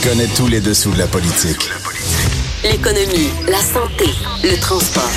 Il 0.00 0.08
connaît 0.08 0.28
tous 0.28 0.46
les 0.46 0.60
dessous 0.60 0.92
de 0.92 0.98
la 0.98 1.08
politique. 1.08 1.58
L'économie, 2.62 3.30
la 3.48 3.58
santé, 3.58 4.04
le 4.44 4.56
transport. 4.60 5.10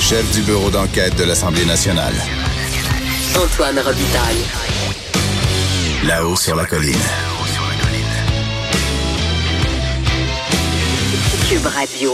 Chef 0.00 0.30
du 0.32 0.40
bureau 0.42 0.70
d'enquête 0.70 1.14
de 1.16 1.24
l'Assemblée 1.24 1.66
nationale. 1.66 2.14
Antoine 3.36 3.78
Robitaille. 3.80 4.44
Là-haut 6.06 6.36
sur 6.36 6.56
la 6.56 6.64
colline. 6.64 6.94
Cube 11.50 11.66
Radio. 11.66 12.12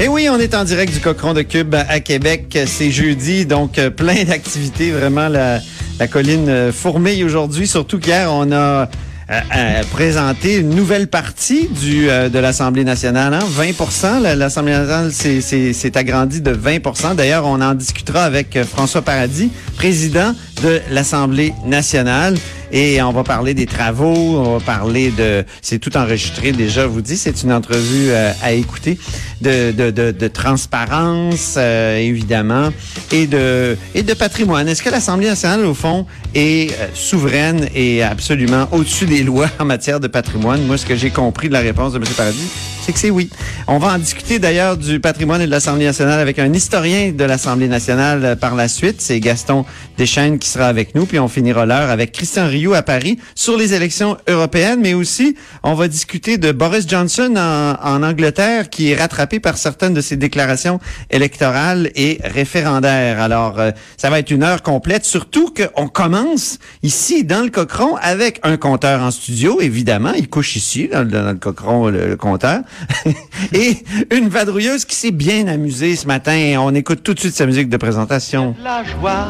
Et 0.00 0.04
Eh 0.04 0.08
oui, 0.08 0.28
on 0.28 0.38
est 0.40 0.54
en 0.54 0.64
direct 0.64 0.92
du 0.92 1.00
Cochon 1.00 1.32
de 1.32 1.42
Cube 1.42 1.76
à 1.76 2.00
Québec. 2.00 2.58
C'est 2.66 2.90
jeudi, 2.90 3.46
donc 3.46 3.78
euh, 3.78 3.90
plein 3.90 4.24
d'activités. 4.24 4.90
Vraiment, 4.90 5.28
la, 5.28 5.60
la 6.00 6.06
colline 6.08 6.48
euh, 6.48 6.72
fourmille 6.72 7.24
aujourd'hui. 7.24 7.66
Surtout 7.66 7.98
qu'hier, 7.98 8.28
on 8.32 8.50
a 8.52 8.56
euh, 8.56 8.86
euh, 9.30 9.82
présenté 9.92 10.56
une 10.56 10.70
nouvelle 10.70 11.08
partie 11.08 11.68
du 11.68 12.06
de 12.06 12.38
l'Assemblée 12.38 12.84
nationale. 12.84 13.34
Hein? 13.34 13.40
20 13.50 14.20
La- 14.22 14.34
L'Assemblée 14.34 14.72
nationale 14.72 15.12
s'est- 15.12 15.96
agrandie 15.96 16.40
de 16.40 16.52
20% 16.54 17.14
D'ailleurs, 17.14 17.44
on 17.46 17.60
en 17.60 17.74
discutera 17.74 18.22
avec 18.24 18.58
François 18.64 19.02
Paradis, 19.02 19.50
président 19.76 20.34
de 20.62 20.80
l'Assemblée 20.90 21.52
nationale. 21.64 22.36
Et 22.70 23.00
on 23.00 23.12
va 23.12 23.24
parler 23.24 23.54
des 23.54 23.66
travaux, 23.66 24.14
on 24.14 24.58
va 24.58 24.64
parler 24.64 25.10
de... 25.10 25.44
C'est 25.62 25.78
tout 25.78 25.96
enregistré 25.96 26.52
déjà, 26.52 26.82
je 26.82 26.88
vous 26.88 27.00
dis, 27.00 27.16
c'est 27.16 27.42
une 27.42 27.52
entrevue 27.52 28.10
euh, 28.10 28.32
à 28.42 28.52
écouter, 28.52 28.98
de, 29.40 29.72
de, 29.72 29.90
de, 29.90 30.28
transparence, 30.28 31.54
euh, 31.56 31.96
évidemment, 31.96 32.68
et 33.10 33.26
de, 33.26 33.76
et 33.94 34.02
de 34.02 34.12
patrimoine. 34.12 34.68
Est-ce 34.68 34.82
que 34.82 34.90
l'Assemblée 34.90 35.28
nationale, 35.28 35.64
au 35.64 35.74
fond, 35.74 36.04
est 36.34 36.72
euh, 36.72 36.88
souveraine 36.92 37.68
et 37.74 38.02
absolument 38.02 38.68
au-dessus 38.72 39.06
des 39.06 39.22
lois 39.22 39.48
en 39.58 39.64
matière 39.64 39.98
de 39.98 40.08
patrimoine? 40.08 40.62
Moi, 40.66 40.76
ce 40.76 40.84
que 40.84 40.96
j'ai 40.96 41.10
compris 41.10 41.48
de 41.48 41.54
la 41.54 41.60
réponse 41.60 41.94
de 41.94 41.98
M. 41.98 42.04
Paradis, 42.16 42.50
c'est 42.96 43.10
oui. 43.10 43.28
On 43.66 43.78
va 43.78 43.94
en 43.94 43.98
discuter 43.98 44.38
d'ailleurs 44.38 44.76
du 44.76 45.00
patrimoine 45.00 45.42
et 45.42 45.46
de 45.46 45.50
l'Assemblée 45.50 45.84
nationale 45.84 46.20
avec 46.20 46.38
un 46.38 46.52
historien 46.52 47.12
de 47.12 47.24
l'Assemblée 47.24 47.68
nationale 47.68 48.24
euh, 48.24 48.36
par 48.36 48.54
la 48.54 48.68
suite. 48.68 49.00
C'est 49.00 49.20
Gaston 49.20 49.64
Deschaines 49.98 50.38
qui 50.38 50.48
sera 50.48 50.66
avec 50.66 50.94
nous. 50.94 51.04
Puis 51.04 51.18
on 51.18 51.28
finira 51.28 51.66
l'heure 51.66 51.90
avec 51.90 52.12
Christian 52.12 52.46
Rioux 52.46 52.74
à 52.74 52.82
Paris 52.82 53.18
sur 53.34 53.56
les 53.56 53.74
élections 53.74 54.16
européennes. 54.28 54.80
Mais 54.80 54.94
aussi, 54.94 55.36
on 55.62 55.74
va 55.74 55.88
discuter 55.88 56.38
de 56.38 56.52
Boris 56.52 56.88
Johnson 56.88 57.34
en, 57.36 58.02
Angleterre 58.02 58.70
qui 58.70 58.92
est 58.92 58.96
rattrapé 58.96 59.40
par 59.40 59.58
certaines 59.58 59.92
de 59.92 60.00
ses 60.00 60.16
déclarations 60.16 60.78
électorales 61.10 61.90
et 61.96 62.20
référendaires. 62.24 63.20
Alors, 63.20 63.58
euh, 63.58 63.70
ça 63.96 64.08
va 64.08 64.18
être 64.20 64.30
une 64.30 64.44
heure 64.44 64.62
complète. 64.62 65.04
Surtout 65.04 65.52
qu'on 65.52 65.88
commence 65.88 66.58
ici 66.82 67.24
dans 67.24 67.42
le 67.42 67.50
Cochron 67.50 67.96
avec 68.00 68.40
un 68.44 68.56
compteur 68.56 69.02
en 69.02 69.10
studio. 69.10 69.60
Évidemment, 69.60 70.12
il 70.16 70.28
couche 70.28 70.56
ici 70.56 70.88
dans, 70.90 71.02
le- 71.02 71.34
Cochron, 71.34 71.88
le, 71.88 72.08
le 72.08 72.16
compteur. 72.16 72.60
et 73.52 73.76
une 74.10 74.28
vadrouilleuse 74.28 74.84
qui 74.84 74.96
s'est 74.96 75.10
bien 75.10 75.46
amusée 75.48 75.96
ce 75.96 76.06
matin. 76.06 76.56
On 76.60 76.74
écoute 76.74 77.02
tout 77.02 77.14
de 77.14 77.20
suite 77.20 77.34
sa 77.34 77.46
musique 77.46 77.68
de 77.68 77.76
présentation. 77.76 78.54
la 78.62 78.84
joie. 78.84 79.28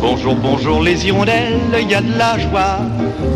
Bonjour, 0.00 0.34
bonjour 0.36 0.82
les 0.82 1.06
hirondelles, 1.06 1.58
il 1.80 1.90
y 1.90 1.94
a 1.94 2.00
de 2.00 2.16
la 2.18 2.38
joie. 2.38 2.78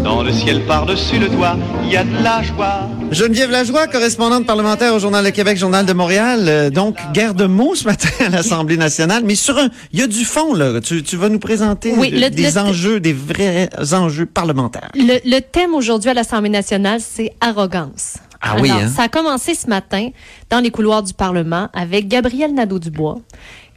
Dans 0.04 0.22
le 0.22 0.32
ciel 0.32 0.62
par-dessus 0.66 1.18
le 1.18 1.28
toit, 1.28 1.56
il 1.84 1.90
y 1.90 1.96
a 1.96 2.04
de 2.04 2.22
la 2.22 2.42
joie. 2.42 2.88
Geneviève 3.10 3.50
Lajoie, 3.50 3.88
correspondante 3.88 4.46
parlementaire 4.46 4.94
au 4.94 4.98
Journal 4.98 5.22
de 5.24 5.30
Québec, 5.30 5.58
Journal 5.58 5.84
de 5.84 5.92
Montréal. 5.92 6.44
Euh, 6.48 6.70
donc, 6.70 6.96
guerre 7.12 7.34
de 7.34 7.44
mots 7.44 7.74
ce 7.74 7.84
matin 7.84 8.08
à 8.24 8.30
l'Assemblée 8.30 8.78
nationale. 8.78 9.22
Mais 9.26 9.34
sur 9.34 9.58
un, 9.58 9.68
il 9.92 10.00
y 10.00 10.02
a 10.02 10.06
du 10.06 10.24
fond, 10.24 10.54
là. 10.54 10.80
Tu, 10.80 11.02
tu 11.02 11.16
vas 11.18 11.28
nous 11.28 11.38
présenter 11.38 11.92
Oui, 11.96 12.08
le- 12.10 12.30
des 12.30 12.50
le- 12.50 12.58
enjeux, 12.58 13.00
des 13.00 13.12
vrais 13.12 13.68
enjeux 13.92 14.24
parlementaires. 14.24 14.88
Le, 14.94 15.18
le 15.28 15.40
thème 15.40 15.74
aujourd'hui 15.74 16.08
à 16.08 16.14
l'Assemblée 16.14 16.48
nationale, 16.48 17.00
c'est 17.06 17.32
arrogance. 17.42 18.14
Ah 18.42 18.56
oui, 18.60 18.70
Alors, 18.70 18.82
hein? 18.82 18.88
Ça 18.88 19.04
a 19.04 19.08
commencé 19.08 19.54
ce 19.54 19.68
matin 19.68 20.10
dans 20.50 20.58
les 20.60 20.70
couloirs 20.70 21.02
du 21.02 21.14
Parlement 21.14 21.68
avec 21.72 22.08
Gabriel 22.08 22.52
Nadeau-Dubois, 22.54 23.20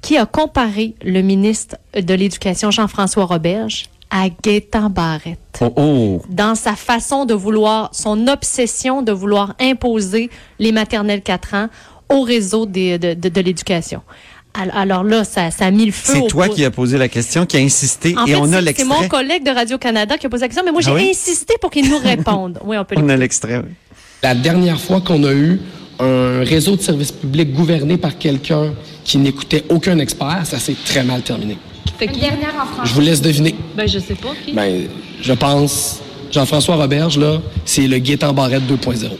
qui 0.01 0.17
a 0.17 0.25
comparé 0.25 0.95
le 1.03 1.21
ministre 1.21 1.77
de 1.99 2.13
l'Éducation, 2.13 2.71
Jean-François 2.71 3.25
Roberge, 3.25 3.85
à 4.09 4.25
Gaétan 4.43 4.89
Barrette. 4.89 5.39
Oh, 5.61 5.73
oh. 5.75 6.21
Dans 6.29 6.55
sa 6.55 6.75
façon 6.75 7.25
de 7.25 7.33
vouloir, 7.33 7.89
son 7.93 8.27
obsession 8.27 9.01
de 9.01 9.11
vouloir 9.11 9.55
imposer 9.59 10.29
les 10.59 10.71
maternelles 10.71 11.21
4 11.21 11.53
ans 11.55 11.67
au 12.09 12.21
réseau 12.21 12.65
des- 12.65 12.97
de, 12.99 13.13
de, 13.13 13.29
de 13.29 13.41
l'éducation. 13.41 14.01
Al- 14.53 14.71
Alors 14.75 15.03
là, 15.03 15.23
ça, 15.25 15.51
ça 15.51 15.65
a 15.65 15.71
mis 15.71 15.85
le 15.87 15.91
feu 15.91 16.13
C'est 16.13 16.27
toi 16.27 16.47
qui 16.49 16.63
as 16.63 16.71
posé 16.71 16.97
la 16.97 17.09
question, 17.09 17.45
qui 17.45 17.57
a 17.57 17.59
insisté, 17.59 18.15
En 18.17 18.25
et 18.25 18.31
fait, 18.31 18.35
on 18.35 18.43
a 18.43 18.47
c'est- 18.47 18.53
c'est 18.57 18.61
l'extrait. 18.61 18.85
mon 19.01 19.07
collègue 19.07 19.43
de 19.43 19.51
Radio-Canada 19.51 20.17
qui 20.17 20.27
a 20.27 20.29
posé 20.29 20.41
la 20.41 20.47
question, 20.47 20.63
mais 20.65 20.71
moi, 20.71 20.81
j'ai 20.81 20.91
Ah 20.91 20.95
oui? 20.95 21.09
insisté 21.11 21.55
pour 21.59 21.71
qu'il 21.71 21.89
nous 21.89 21.97
réponde. 22.03 22.59
Oui, 22.63 22.77
on 22.77 22.85
peut 22.85 22.95
On 22.97 23.09
a 23.09 23.17
l'extrait, 23.17 23.57
oui. 23.57 23.69
La 24.25 24.33
dernière 24.33 24.81
fois 24.81 25.01
qu'on 25.01 25.23
a 25.23 25.31
eu 25.31 25.61
un 25.99 26.43
réseau 26.43 26.75
de 26.75 26.81
services 26.81 27.11
publics 27.11 27.53
gouverné 27.53 27.95
par 27.95 28.17
quelqu'un 28.17 28.73
qui 29.03 29.19
n'écoutait 29.19 29.63
aucun 29.69 29.99
expert, 29.99 30.41
ça 30.45 30.57
s'est 30.57 30.75
très 30.83 31.03
mal 31.03 31.21
terminé. 31.21 31.59
Je 32.01 32.93
vous 32.95 33.01
laisse 33.01 33.21
deviner. 33.21 33.53
Ben, 33.77 33.87
je 33.87 33.99
sais 33.99 34.15
pas. 34.15 34.33
qui. 34.43 34.53
Ben, 34.53 34.87
je 35.21 35.31
pense, 35.31 35.99
Jean-François 36.31 36.75
Roberge, 36.75 37.19
là, 37.19 37.39
c'est 37.65 37.87
le 37.87 37.99
Gaétan 37.99 38.33
Barrette 38.33 38.63
2.0. 38.63 39.11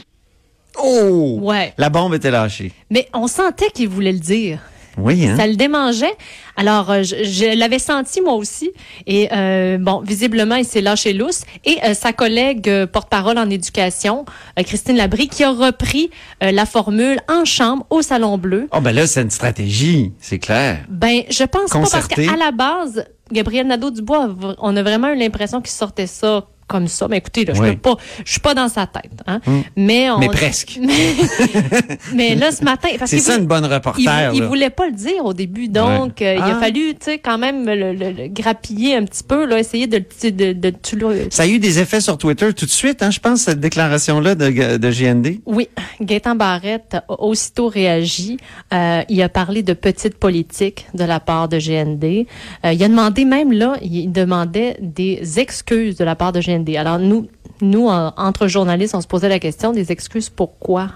Oh! 0.82 1.38
Ouais. 1.40 1.72
La 1.78 1.88
bombe 1.88 2.14
était 2.14 2.32
lâchée. 2.32 2.72
Mais 2.90 3.08
on 3.14 3.28
sentait 3.28 3.70
qu'il 3.72 3.88
voulait 3.88 4.10
le 4.10 4.18
dire. 4.18 4.58
Oui, 4.96 5.26
hein? 5.26 5.36
Ça 5.36 5.46
le 5.46 5.56
démangeait. 5.56 6.14
Alors, 6.56 6.90
euh, 6.90 7.02
je, 7.02 7.16
je 7.22 7.58
l'avais 7.58 7.78
senti 7.78 8.20
moi 8.20 8.34
aussi. 8.34 8.70
Et 9.06 9.28
euh, 9.32 9.76
bon, 9.78 10.00
visiblement, 10.00 10.54
il 10.56 10.64
s'est 10.64 10.80
lâché 10.80 11.12
lousse. 11.12 11.42
Et 11.64 11.78
euh, 11.84 11.94
sa 11.94 12.12
collègue 12.12 12.68
euh, 12.68 12.86
porte-parole 12.86 13.38
en 13.38 13.50
éducation, 13.50 14.24
euh, 14.58 14.62
Christine 14.62 14.96
Labrie, 14.96 15.28
qui 15.28 15.44
a 15.44 15.50
repris 15.50 16.10
euh, 16.42 16.50
la 16.50 16.64
formule 16.66 17.20
en 17.28 17.44
chambre 17.44 17.84
au 17.90 18.02
Salon 18.02 18.38
Bleu. 18.38 18.68
Oh, 18.72 18.80
ben 18.80 18.92
là, 18.92 19.06
c'est 19.06 19.22
une 19.22 19.30
stratégie, 19.30 20.12
c'est 20.18 20.38
clair. 20.38 20.78
Ben, 20.88 21.22
je 21.28 21.44
pense 21.44 21.70
pas 21.70 21.80
parce 21.80 22.08
qu'à 22.08 22.36
la 22.36 22.50
base, 22.50 23.04
Gabriel 23.30 23.66
Nadeau-Dubois, 23.66 24.30
on 24.58 24.76
a 24.76 24.82
vraiment 24.82 25.08
eu 25.08 25.16
l'impression 25.16 25.60
qu'il 25.60 25.72
sortait 25.72 26.06
ça 26.06 26.46
comme 26.66 26.88
ça. 26.88 27.06
Mais 27.08 27.18
écoutez, 27.18 27.44
là, 27.44 27.54
je 27.54 27.60
Oui. 27.62 27.72
peux 27.72 27.78
pas, 27.78 27.96
je 28.24 28.30
suis 28.32 28.40
pas 28.40 28.54
dans 28.54 28.68
sa 28.68 28.86
tête. 28.86 29.12
Hein? 29.26 29.40
Mais, 29.76 30.10
on, 30.10 30.18
Mais 30.18 30.28
presque. 30.28 30.78
mais, 32.14 32.34
là, 32.34 32.50
ce 32.52 32.64
matin, 32.64 32.88
parce 32.98 33.10
C'est 33.10 33.18
ça 33.18 33.32
voulait- 33.32 33.42
une 33.42 33.48
bonne 33.48 33.64
reporter, 33.66 34.30
il 34.34 34.40
là. 34.40 34.46
voulait 34.46 34.70
pas 34.70 34.86
le 34.86 34.92
dire 34.92 35.24
au 35.24 35.32
début, 35.32 35.68
donc 35.68 36.22
euh, 36.22 36.34
il 36.36 36.42
a 36.42 36.56
Ah. 36.56 36.60
fallu, 36.60 36.94
tu 36.94 37.04
sais, 37.04 37.18
quand 37.18 37.38
même 37.38 37.66
le, 37.66 37.92
le- 37.92 38.12
le 38.12 38.28
grappiller 38.28 38.96
un 38.96 39.04
petit 39.04 39.22
peu, 39.22 39.46
là, 39.46 39.58
essayer 39.58 39.86
de, 39.86 39.98
de, 39.98 40.30
de, 40.30 40.52
de 40.52 40.72
le- 40.96 41.28
Ça 41.30 41.44
a 41.44 41.46
eu 41.46 41.58
des 41.58 41.78
effets 41.78 42.00
sur 42.00 42.18
Twitter 42.18 42.52
tout 42.52 42.66
de 42.66 42.70
suite, 42.70 43.02
hein, 43.02 43.10
je 43.10 43.20
pense, 43.20 43.42
cette 43.42 43.60
déclaration-là 43.60 44.34
de, 44.34 44.76
de 44.76 44.90
GND. 44.90 45.40
Oui, 45.46 45.68
Gaétan 46.00 46.34
Barrette 46.34 46.96
a 47.08 47.20
aussitôt 47.20 47.68
réagi. 47.68 48.38
Euh, 48.72 49.02
il 49.08 49.20
a 49.22 49.28
parlé 49.28 49.62
de 49.62 49.72
petite 49.72 50.16
politique 50.18 50.86
de 50.94 51.04
la 51.04 51.20
part 51.20 51.48
de 51.48 51.58
GND. 51.58 52.26
Euh, 52.64 52.72
il 52.72 52.82
a 52.82 52.88
demandé 52.88 53.24
même 53.24 53.52
là, 53.52 53.74
il 53.82 54.10
demandait 54.10 54.76
des 54.80 55.38
excuses 55.38 55.96
de 55.96 56.04
la 56.04 56.14
part 56.16 56.32
de 56.32 56.40
GND. 56.40 56.55
Alors 56.76 56.98
nous, 56.98 57.28
nous 57.60 57.86
en- 57.88 58.12
entre 58.16 58.46
journalistes, 58.48 58.94
on 58.94 59.00
se 59.00 59.06
posait 59.06 59.28
la 59.28 59.38
question 59.38 59.72
des 59.72 59.92
excuses 59.92 60.30
pourquoi 60.30 60.88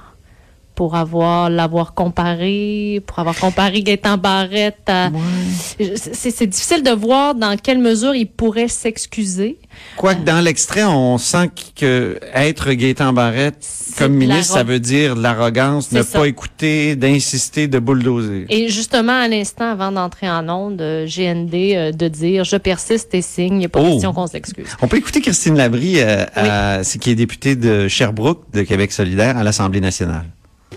pour 0.81 0.95
avoir 0.95 1.51
l'avoir 1.51 1.93
comparé, 1.93 3.03
pour 3.07 3.19
avoir 3.19 3.37
comparé 3.37 3.83
Gaétan 3.83 4.17
Barrette 4.17 4.89
à... 4.89 5.11
C'est 5.77 6.31
c'est 6.31 6.47
difficile 6.47 6.83
de 6.83 6.91
voir 6.91 7.35
dans 7.35 7.55
quelle 7.59 7.81
mesure 7.81 8.15
il 8.15 8.25
pourrait 8.25 8.69
s'excuser. 8.69 9.59
Quoique 9.99 10.23
dans 10.25 10.43
l'extrait, 10.43 10.85
on 10.85 11.19
sent 11.19 11.51
que 11.77 12.19
être 12.33 12.73
Gaétan 12.73 13.13
Barrette 13.13 13.63
comme 13.99 14.15
ministre, 14.15 14.55
ça 14.55 14.63
veut 14.63 14.81
dire 14.81 15.17
de 15.17 15.23
l'arrogance, 15.23 15.93
ne 15.93 16.03
ça. 16.03 16.21
pas 16.21 16.27
écouter, 16.29 16.97
d'insister, 16.97 17.69
de 17.69 17.79
bulldozer. 17.79 18.47
Et 18.49 18.71
justement, 18.71 19.21
à 19.21 19.29
l'instant, 19.29 19.71
avant 19.71 19.93
d'entrer 19.93 20.31
en 20.31 20.49
onde, 20.49 20.81
euh, 20.81 21.07
GND 21.07 21.55
euh, 21.55 21.93
de 21.93 22.09
dire 22.09 22.45
je 22.45 22.57
persiste 22.57 23.15
et 23.15 23.21
signe, 23.21 23.57
il 23.57 23.59
n'y 23.59 23.67
a 23.67 23.69
pas 23.69 23.81
Oh. 23.83 23.93
question 23.93 24.15
qu'on 24.15 24.27
s'excuse. 24.27 24.69
On 24.81 24.89
peut 24.89 24.97
écouter 24.97 25.21
Christine 25.21 25.57
Labrie, 25.57 25.97
euh, 25.99 26.83
qui 26.83 27.11
est 27.11 27.15
députée 27.15 27.55
de 27.55 27.87
Sherbrooke, 27.87 28.45
de 28.55 28.63
Québec 28.63 28.93
solidaire, 28.93 29.37
à 29.37 29.45
l'Assemblée 29.45 29.83
nationale. 29.83 30.25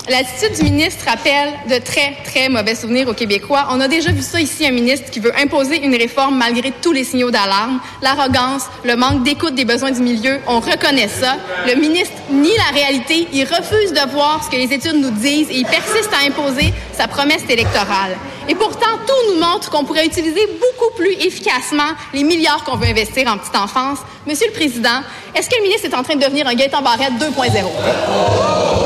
L'attitude 0.09 0.57
du 0.57 0.63
ministre 0.63 1.05
rappelle 1.07 1.53
de 1.69 1.77
très, 1.81 2.17
très 2.25 2.49
mauvais 2.49 2.75
souvenirs 2.75 3.07
aux 3.07 3.13
Québécois. 3.13 3.67
On 3.69 3.79
a 3.79 3.87
déjà 3.87 4.11
vu 4.11 4.21
ça 4.21 4.41
ici, 4.41 4.67
un 4.67 4.71
ministre 4.71 5.09
qui 5.09 5.21
veut 5.21 5.31
imposer 5.39 5.81
une 5.81 5.95
réforme 5.95 6.37
malgré 6.37 6.71
tous 6.81 6.91
les 6.91 7.05
signaux 7.05 7.31
d'alarme. 7.31 7.79
L'arrogance, 8.01 8.63
le 8.83 8.97
manque 8.97 9.23
d'écoute 9.23 9.55
des 9.55 9.63
besoins 9.63 9.91
du 9.91 10.01
milieu, 10.01 10.41
on 10.45 10.59
reconnaît 10.59 11.07
ça. 11.07 11.37
Le 11.65 11.79
ministre 11.79 12.15
nie 12.29 12.51
la 12.57 12.77
réalité, 12.77 13.29
il 13.31 13.45
refuse 13.45 13.93
de 13.93 14.11
voir 14.11 14.43
ce 14.43 14.49
que 14.49 14.57
les 14.57 14.73
études 14.73 15.01
nous 15.01 15.11
disent 15.11 15.49
et 15.49 15.59
il 15.59 15.65
persiste 15.65 16.11
à 16.11 16.27
imposer 16.27 16.73
sa 16.91 17.07
promesse 17.07 17.43
électorale. 17.47 18.17
Et 18.49 18.55
pourtant, 18.55 18.99
tout 19.07 19.33
nous 19.33 19.39
montre 19.39 19.69
qu'on 19.69 19.85
pourrait 19.85 20.05
utiliser 20.05 20.45
beaucoup 20.47 20.93
plus 20.97 21.13
efficacement 21.13 21.93
les 22.13 22.25
milliards 22.25 22.65
qu'on 22.65 22.75
veut 22.75 22.87
investir 22.87 23.31
en 23.31 23.37
petite 23.37 23.55
enfance. 23.55 23.99
Monsieur 24.27 24.47
le 24.47 24.53
Président, 24.53 24.99
est-ce 25.33 25.49
que 25.49 25.55
le 25.55 25.63
ministre 25.63 25.87
est 25.87 25.95
en 25.95 26.03
train 26.03 26.15
de 26.15 26.21
devenir 26.21 26.45
un 26.45 26.55
Gaëtan 26.55 26.81
Barrette 26.81 27.13
2.0? 27.13 28.82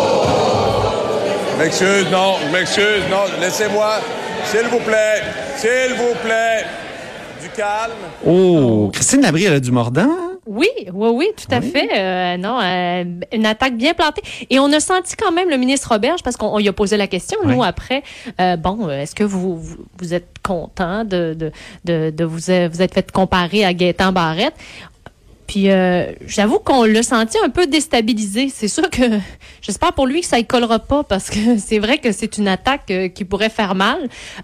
M'excuse, 1.57 2.05
non, 2.11 2.35
m'excuse, 2.53 3.03
non, 3.09 3.23
laissez-moi. 3.41 3.95
S'il 4.45 4.67
vous 4.67 4.79
plaît, 4.79 5.23
s'il 5.55 5.95
vous 5.95 6.13
plaît. 6.23 6.65
Du 7.41 7.49
calme. 7.49 7.93
Oh, 8.25 8.91
Christine 8.93 9.21
Labrie, 9.21 9.45
elle 9.45 9.53
a 9.53 9.59
du 9.59 9.71
mordant? 9.71 10.07
Oui, 10.45 10.69
oui, 10.93 11.09
oui, 11.13 11.27
tout 11.35 11.53
à 11.53 11.59
fait. 11.61 11.89
Euh, 11.95 12.37
non, 12.37 12.59
euh, 12.61 13.03
une 13.33 13.45
attaque 13.45 13.75
bien 13.75 13.93
plantée. 13.93 14.21
Et 14.49 14.59
on 14.59 14.71
a 14.71 14.79
senti 14.79 15.15
quand 15.15 15.31
même 15.31 15.49
le 15.49 15.57
ministre 15.57 15.91
Roberge, 15.91 16.21
parce 16.23 16.37
qu'on 16.37 16.57
lui 16.59 16.67
a 16.67 16.73
posé 16.73 16.95
la 16.95 17.07
question, 17.07 17.39
nous, 17.43 17.63
après, 17.63 18.03
euh, 18.39 18.55
bon, 18.55 18.89
est-ce 18.89 19.15
que 19.15 19.23
vous, 19.23 19.57
vous, 19.57 19.77
vous, 19.99 20.13
êtes 20.13 20.37
content 20.43 21.03
de, 21.03 21.35
de, 21.37 21.51
de, 21.85 22.11
de 22.11 22.23
vous, 22.23 22.37
vous 22.37 22.81
êtes 22.81 22.93
fait 22.93 23.11
comparer 23.11 23.65
à 23.65 23.73
Gaétan 23.73 24.11
Barrette? 24.11 24.55
Puis 25.47 25.71
euh, 25.71 26.11
j'avoue 26.27 26.59
qu'on 26.59 26.83
l'a 26.83 27.03
senti 27.03 27.37
un 27.43 27.49
peu 27.49 27.67
déstabilisé. 27.67 28.51
C'est 28.53 28.67
sûr 28.67 28.89
que 28.89 29.01
j'espère 29.61 29.93
pour 29.93 30.05
lui 30.05 30.21
que 30.21 30.27
ça 30.27 30.37
ne 30.37 30.43
collera 30.43 30.79
pas 30.79 31.03
parce 31.03 31.29
que 31.29 31.57
c'est 31.57 31.79
vrai 31.79 31.99
que 31.99 32.11
c'est 32.11 32.37
une 32.37 32.49
attaque 32.49 32.91
euh, 32.91 33.07
qui 33.07 33.23
pourrait 33.23 33.49
faire 33.49 33.73
mal. 33.73 33.97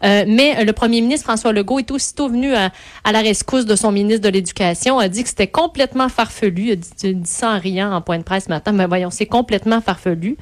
Euh, 0.04 0.24
mais 0.26 0.64
le 0.64 0.72
premier 0.72 1.02
ministre 1.02 1.26
François 1.26 1.52
Legault 1.52 1.80
est 1.80 1.92
aussitôt 1.92 2.30
venu 2.30 2.54
à, 2.56 2.72
la 3.12 3.20
rescousse 3.20 3.66
de 3.66 3.76
son 3.76 3.92
ministre 3.92 4.22
de 4.22 4.30
l'Éducation, 4.30 4.98
a 4.98 5.10
dit 5.10 5.24
que 5.24 5.30
c'était 5.30 5.48
complètement 5.48 6.08
farfelu. 6.08 6.64
Il 6.64 6.72
a 6.72 6.76
dit, 6.76 7.18
ça 7.26 7.52
en 7.52 7.60
riant 7.60 7.94
en 7.94 8.02
point 8.02 8.18
de 8.18 8.24
presse 8.24 8.46
ce 8.46 8.50
matin. 8.50 8.72
Mais 8.72 8.88
voyons, 8.88 9.12
c'est 9.12 9.26
complètement 9.26 9.82
farfelu. 9.82 10.38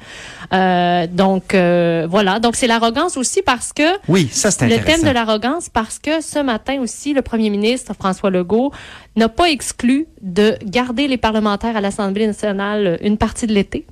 donc 0.50 1.54
voilà. 1.54 2.38
Donc 2.40 2.54
c'est 2.54 2.68
l'arrogance 2.68 3.16
aussi 3.16 3.42
parce 3.42 3.72
que 3.72 3.82
oui, 4.08 4.28
ça 4.30 4.50
c'est 4.50 4.68
Le 4.68 4.82
thème 4.82 5.02
de 5.02 5.10
l'arrogance 5.10 5.68
parce 5.68 5.98
que 5.98 6.20
ce 6.20 6.38
matin 6.38 6.80
aussi 6.80 7.12
le 7.12 7.22
premier 7.22 7.50
ministre 7.50 7.94
François 7.94 8.30
Legault 8.30 8.72
n'a 9.16 9.28
pas 9.28 9.50
exclu 9.50 10.06
de 10.22 10.51
garder 10.64 11.08
les 11.08 11.16
parlementaires 11.16 11.76
à 11.76 11.80
l'Assemblée 11.80 12.26
nationale 12.26 12.98
une 13.02 13.18
partie 13.18 13.46
de 13.46 13.52
l'été 13.52 13.86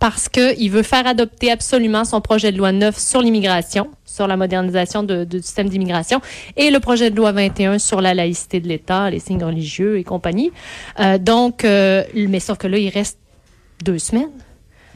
parce 0.00 0.30
qu'il 0.30 0.70
veut 0.70 0.82
faire 0.82 1.06
adopter 1.06 1.52
absolument 1.52 2.04
son 2.04 2.20
projet 2.20 2.50
de 2.50 2.58
loi 2.58 2.72
9 2.72 2.98
sur 2.98 3.20
l'immigration, 3.20 3.90
sur 4.04 4.26
la 4.26 4.36
modernisation 4.36 5.02
de, 5.02 5.24
du 5.24 5.42
système 5.42 5.68
d'immigration, 5.68 6.20
et 6.56 6.70
le 6.70 6.80
projet 6.80 7.10
de 7.10 7.16
loi 7.16 7.32
21 7.32 7.78
sur 7.78 8.00
la 8.00 8.14
laïcité 8.14 8.60
de 8.60 8.66
l'État, 8.66 9.10
les 9.10 9.20
signes 9.20 9.44
religieux 9.44 9.98
et 9.98 10.04
compagnie. 10.04 10.52
Euh, 10.98 11.18
donc, 11.18 11.64
euh, 11.64 12.02
mais 12.14 12.40
sauf 12.40 12.56
que 12.56 12.66
là, 12.66 12.78
il 12.78 12.88
reste 12.88 13.18
deux 13.84 13.98
semaines 13.98 14.30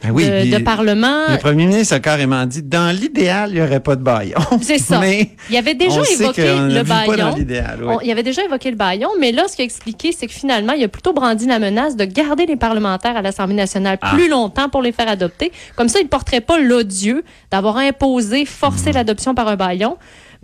ben 0.05 0.13
oui, 0.13 0.51
de, 0.51 0.59
Parlement. 0.59 1.29
Le 1.31 1.39
premier 1.39 1.67
ministre 1.67 1.95
a 1.95 2.01
carrément 2.01 2.45
dit, 2.47 2.63
dans 2.63 2.95
l'idéal, 2.95 3.51
il 3.51 3.57
n'y 3.57 3.63
aurait 3.63 3.81
pas 3.81 3.97
de 3.97 4.03
baillon. 4.03 4.39
C'est 4.61 4.79
ça. 4.79 4.99
Mais 4.99 5.31
il 5.51 5.57
avait 5.57 5.75
déjà 5.75 6.01
évoqué 6.01 6.43
le 6.43 6.83
baillon. 6.83 8.01
il 8.03 8.11
avait 8.11 8.23
déjà 8.23 8.45
évoqué 8.45 8.71
le 8.71 8.77
baillon, 8.77 9.09
mais 9.21 9.33
là, 9.33 9.45
ce 9.49 9.57
qu'il 9.57 9.63
a 9.63 9.65
expliqué, 9.65 10.13
c'est 10.13 10.27
que 10.27 10.33
finalement, 10.33 10.73
il 10.73 10.85
a 10.85 10.89
plutôt 10.89 11.13
brandi 11.13 11.47
la 11.47 11.59
menace 11.59 11.97
de 11.97 12.05
garder 12.05 12.47
les 12.47 12.57
parlementaires 12.57 13.17
à 13.17 13.23
l'Assemblée 13.23 13.55
nationale 13.57 13.99
ah. 14.01 14.13
plus 14.15 14.29
longtemps 14.29 14.69
pour 14.69 14.83
les 14.83 14.93
faire 14.93 15.09
adopter. 15.09 15.53
Comme 15.77 15.89
ça, 15.89 16.01
il 16.01 16.05
ne 16.05 16.09
porterait 16.09 16.41
pas 16.41 16.59
l'odieux 16.59 17.25
d'avoir 17.51 17.77
imposé, 17.79 18.45
forcé 18.45 18.91
hmm. 18.91 18.95
l'adoption 18.95 19.35
par 19.35 19.49
un 19.49 19.57
baillon. 19.57 19.97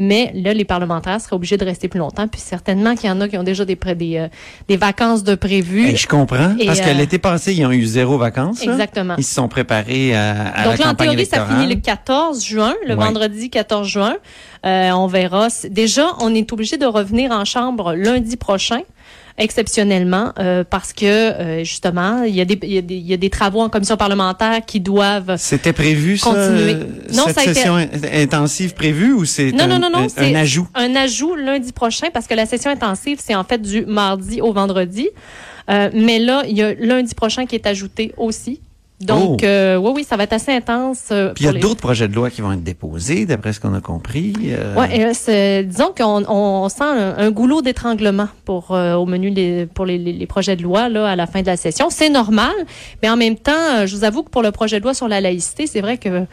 Mais 0.03 0.33
là, 0.35 0.55
les 0.55 0.65
parlementaires 0.65 1.21
seraient 1.21 1.37
obligés 1.37 1.59
de 1.59 1.65
rester 1.67 1.87
plus 1.87 1.99
longtemps. 1.99 2.27
Puis 2.27 2.41
certainement 2.41 2.97
qu'il 2.97 3.11
y 3.11 3.13
en 3.13 3.21
a 3.21 3.29
qui 3.29 3.37
ont 3.37 3.43
déjà 3.43 3.67
des, 3.67 3.77
des, 3.77 4.17
euh, 4.17 4.29
des 4.67 4.79
vacances 4.79 5.25
de 5.25 5.35
prévues. 5.35 5.95
je 5.95 6.07
comprends. 6.07 6.55
parce 6.65 6.81
que 6.81 6.89
euh, 6.89 6.95
l'été 6.95 7.19
passé, 7.19 7.53
ils 7.53 7.67
ont 7.67 7.71
eu 7.71 7.85
zéro 7.85 8.17
vacances. 8.17 8.63
Exactement. 8.63 9.15
Ils 9.19 9.25
se 9.25 9.35
sont 9.35 9.49
préparés 9.49 10.17
à, 10.17 10.55
à 10.55 10.65
Donc 10.65 10.79
la 10.79 10.87
là, 10.87 10.93
en 10.93 10.95
théorie, 10.95 11.27
ça 11.27 11.45
finit 11.45 11.73
le 11.73 11.79
14 11.79 12.43
juin, 12.43 12.75
le 12.89 12.95
vendredi 12.95 13.51
14 13.51 13.87
juin. 13.87 14.17
Euh, 14.65 14.91
on 14.93 15.07
verra. 15.07 15.49
Déjà, 15.69 16.07
on 16.21 16.35
est 16.35 16.51
obligé 16.51 16.79
de 16.79 16.87
revenir 16.87 17.31
en 17.31 17.45
chambre 17.45 17.93
lundi 17.95 18.39
prochain 18.39 18.81
exceptionnellement 19.39 20.33
euh, 20.39 20.65
parce 20.69 20.93
que 20.93 21.05
euh, 21.05 21.65
justement 21.65 22.23
il 22.23 22.35
y, 22.35 22.41
a 22.41 22.45
des, 22.45 22.59
il, 22.63 22.93
y 22.93 23.13
a 23.13 23.17
des, 23.17 23.31
travaux 23.31 23.61
en 23.61 23.69
commission 23.69 23.97
parlementaire 23.97 24.61
qui 24.67 24.81
doivent 24.81 25.37
C'était 25.39 25.73
prévu 25.73 26.19
continuer. 26.19 26.77
ça, 27.11 27.25
cette 27.33 27.55
session 27.55 27.77
intensive 28.13 28.75
prévue 28.75 29.13
ou 29.13 29.25
c'est 29.25 29.49
un, 29.61 29.67
non, 29.67 29.79
non, 29.79 29.91
non, 29.91 30.07
un, 30.17 30.35
ajout? 30.35 30.69
Un 30.75 30.95
ajout 30.97 31.35
lundi 31.37 31.73
prochain 31.73 32.09
parce 32.13 32.27
que 32.27 32.35
la 32.35 32.47
session 32.47 32.71
intensive 32.71 33.19
c'est 33.21 33.35
en 33.35 33.45
fait 33.45 33.61
du 33.61 33.85
mardi 33.87 34.41
au 34.41 34.53
vendredi. 34.53 35.09
Euh, 35.71 35.91
mais 35.95 36.19
là, 36.19 36.43
il 36.49 36.57
y 36.57 36.63
a 36.63 36.75
lundi 36.75 37.15
prochain 37.15 37.47
qui 37.47 37.55
est 37.55 37.67
ajouté 37.67 38.13
aussi. 38.17 38.61
Donc, 39.01 39.41
oh. 39.43 39.47
euh, 39.47 39.77
oui, 39.77 39.93
oui, 39.97 40.05
ça 40.05 40.17
va 40.17 40.25
être 40.25 40.35
assez 40.35 40.53
intense. 40.53 41.09
Euh, 41.11 41.33
Puis 41.35 41.45
il 41.45 41.47
y 41.47 41.57
a 41.57 41.59
d'autres 41.59 41.81
projets 41.81 42.07
de 42.07 42.15
loi 42.15 42.29
qui 42.29 42.43
vont 42.43 42.53
être 42.53 42.63
déposés, 42.63 43.25
d'après 43.25 43.55
ce 43.55 43.61
qu'on 43.61 43.73
a 43.73 43.81
compris. 43.81 44.35
Euh... 44.49 44.75
Oui, 44.77 45.65
disons 45.67 45.93
qu'on 45.97 46.25
on 46.29 46.69
sent 46.69 46.85
un, 46.85 47.31
goulot 47.31 47.63
d'étranglement 47.63 48.29
pour 48.45 48.73
euh, 48.75 48.95
au 48.95 49.07
menu 49.07 49.31
des, 49.31 49.67
pour 49.73 49.87
les, 49.87 49.97
les, 49.97 50.27
projets 50.27 50.57
de 50.57 50.63
loi 50.63 50.89
là 50.89 51.09
à 51.09 51.17
la 51.17 51.27
fin 51.27 51.41
de 51.41 51.47
la 51.47 51.57
session. 51.57 51.89
C'est 51.89 52.11
normal, 52.11 52.53
mais 53.03 53.09
en 53.09 53.17
même 53.17 53.37
temps, 53.37 53.87
je 53.87 53.97
vous 53.97 54.05
avoue 54.05 54.23
que 54.23 54.31
pour 54.31 54.43
le 54.43 54.53
projet 54.53 54.79
de 54.79 54.85
loi 54.85 54.93
sur 54.93 55.09
la 55.09 55.21
laïcité, 55.21 55.67
c'est 55.67 55.81
vrai 55.81 55.97
que 55.97 56.27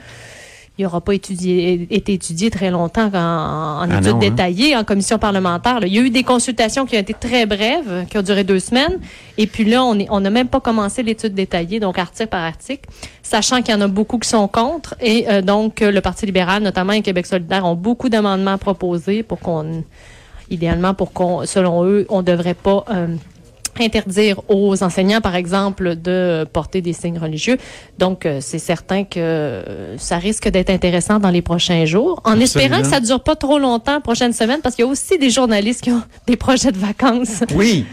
il 0.78 0.84
n'aura 0.84 1.02
pas 1.02 1.16
étudié, 1.16 1.88
été 1.90 2.14
étudié 2.14 2.52
très 2.52 2.70
longtemps 2.70 3.10
en, 3.14 3.18
en 3.18 3.90
ah 3.90 3.98
études 3.98 4.14
hein? 4.14 4.18
détaillées, 4.20 4.76
en 4.76 4.84
commission 4.84 5.18
parlementaire. 5.18 5.80
Il 5.82 5.94
y 5.94 5.98
a 5.98 6.02
eu 6.02 6.12
des 6.12 6.22
consultations 6.22 6.86
qui 6.86 6.96
ont 6.96 7.00
été 7.00 7.16
très 7.16 7.48
brèves, 7.48 8.06
qui 8.10 8.18
ont 8.18 8.22
duré 8.22 8.44
deux 8.44 8.60
semaines. 8.60 9.00
Et 9.40 9.48
puis 9.48 9.66
là, 9.66 9.84
on 9.84 10.20
n'a 10.20 10.30
même 10.30 10.48
pas 10.48 10.60
commencé 10.60 11.02
l'étude 11.02 11.34
détaillée, 11.34 11.80
donc 11.80 11.98
article 11.98 12.30
par 12.30 12.44
article, 12.44 12.88
sachant 13.24 13.64
qu'il 13.64 13.74
y 13.74 13.78
en 13.78 13.82
a 13.82 13.88
beaucoup 13.88 14.20
qui 14.20 14.30
sont 14.30 14.48
contre. 14.48 14.96
Et 15.02 15.28
euh, 15.30 15.42
donc, 15.42 15.80
le 15.80 16.00
Parti 16.00 16.28
libéral, 16.28 16.62
notamment 16.62 16.94
et 16.94 17.02
Québec 17.02 17.26
solidaire, 17.26 17.66
ont 17.66 17.76
beaucoup 17.76 18.10
d'amendements 18.10 18.60
proposés 18.60 19.24
pour 19.24 19.40
qu'on, 19.40 19.84
idéalement, 20.52 20.94
pour 20.94 21.12
qu'on, 21.12 21.46
selon 21.46 21.86
eux, 21.86 22.06
on 22.10 22.20
ne 22.20 22.24
devrait 22.24 22.54
pas... 22.54 22.86
Euh, 22.92 23.08
interdire 23.82 24.42
aux 24.50 24.84
enseignants, 24.84 25.22
par 25.22 25.36
exemple, 25.36 25.96
de 25.96 26.46
porter 26.52 26.82
des 26.82 26.94
signes 26.94 27.20
religieux. 27.20 27.58
Donc, 27.98 28.26
euh, 28.26 28.40
c'est 28.42 28.60
certain 28.60 29.04
que 29.04 29.64
ça 29.98 30.18
risque 30.18 30.50
d'être 30.50 30.70
intéressant 30.70 31.20
dans 31.20 31.30
les 31.30 31.42
prochains 31.42 31.86
jours, 31.86 32.22
en 32.24 32.40
espérant 32.40 32.82
que 32.82 32.88
ça 32.88 33.00
ne 33.00 33.06
dure 33.06 33.22
pas 33.22 33.36
trop 33.36 33.60
longtemps, 33.60 34.02
prochaine 34.02 34.34
semaine, 34.34 34.60
parce 34.62 34.76
qu'il 34.76 34.86
y 34.86 34.88
a 34.88 34.92
aussi 34.92 35.18
des 35.18 35.30
journalistes 35.30 35.82
qui 35.82 35.92
ont 35.92 36.04
des 36.28 36.38
projets 36.38 36.72
de 36.72 36.78
vacances. 36.78 37.44
Oui. 37.56 37.86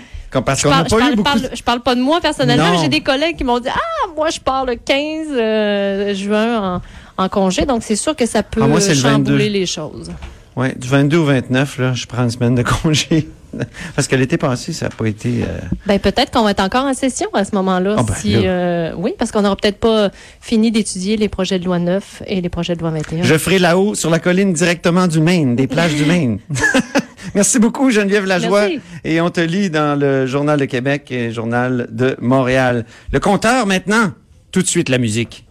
Parce 0.42 0.62
pas 0.62 0.84
parle, 0.84 1.12
eu 1.12 1.16
beaucoup... 1.16 1.38
je 1.52 1.62
parle 1.62 1.80
pas 1.80 1.94
de 1.94 2.00
moi 2.00 2.20
personnellement, 2.20 2.78
j'ai 2.80 2.88
des 2.88 3.02
collègues 3.02 3.36
qui 3.36 3.44
m'ont 3.44 3.60
dit 3.60 3.68
Ah, 3.68 4.08
moi, 4.16 4.30
je 4.30 4.40
pars 4.40 4.64
le 4.64 4.74
15 4.76 5.28
euh, 5.30 6.14
juin 6.14 6.82
en, 7.16 7.28
congé. 7.28 7.66
Donc, 7.66 7.82
c'est 7.82 7.96
sûr 7.96 8.16
que 8.16 8.26
ça 8.26 8.42
peut 8.42 8.62
ah, 8.62 8.94
chambouler 8.94 9.48
les 9.48 9.66
choses. 9.66 10.10
Oui, 10.56 10.68
du 10.76 10.88
22 10.88 11.16
au 11.16 11.24
29, 11.24 11.78
là, 11.78 11.92
je 11.94 12.06
prends 12.06 12.22
une 12.22 12.30
semaine 12.30 12.54
de 12.54 12.62
congé. 12.62 13.28
Parce 13.96 14.08
que 14.08 14.16
l'été 14.16 14.36
passé, 14.36 14.72
ça 14.72 14.86
n'a 14.86 14.90
pas 14.90 15.06
été. 15.06 15.42
Euh, 15.42 15.58
ben 15.86 15.98
peut-être 15.98 16.32
qu'on 16.32 16.42
va 16.42 16.50
être 16.50 16.62
encore 16.62 16.84
en 16.84 16.94
session 16.94 17.28
à 17.34 17.44
ce 17.44 17.54
moment-là. 17.54 17.96
Ah, 17.98 18.02
ben, 18.02 18.14
si, 18.14 18.34
euh, 18.34 18.92
oui, 18.96 19.14
parce 19.16 19.30
qu'on 19.30 19.42
n'aura 19.42 19.54
peut-être 19.54 19.78
pas 19.78 20.10
fini 20.40 20.72
d'étudier 20.72 21.16
les 21.16 21.28
projets 21.28 21.60
de 21.60 21.64
loi 21.64 21.78
9 21.78 22.24
et 22.26 22.40
les 22.40 22.48
projets 22.48 22.74
de 22.74 22.80
loi 22.80 22.90
21. 22.90 23.22
Je 23.22 23.38
ferai 23.38 23.60
là-haut 23.60 23.94
sur 23.94 24.10
la 24.10 24.18
colline 24.18 24.52
directement 24.52 25.06
du 25.06 25.20
Maine, 25.20 25.54
des 25.54 25.68
plages 25.68 25.94
du 25.94 26.04
Maine. 26.04 26.40
Merci 27.34 27.58
beaucoup, 27.58 27.90
Geneviève 27.90 28.26
Lajoie. 28.26 28.68
Et 29.04 29.20
on 29.20 29.30
te 29.30 29.40
lit 29.40 29.70
dans 29.70 29.98
le 29.98 30.26
Journal 30.26 30.58
de 30.58 30.64
Québec 30.66 31.10
et 31.10 31.26
le 31.26 31.32
Journal 31.32 31.88
de 31.90 32.16
Montréal. 32.20 32.86
Le 33.12 33.20
compteur 33.20 33.66
maintenant. 33.66 34.12
Tout 34.52 34.62
de 34.62 34.68
suite, 34.68 34.88
la 34.88 34.98
musique. 34.98 35.44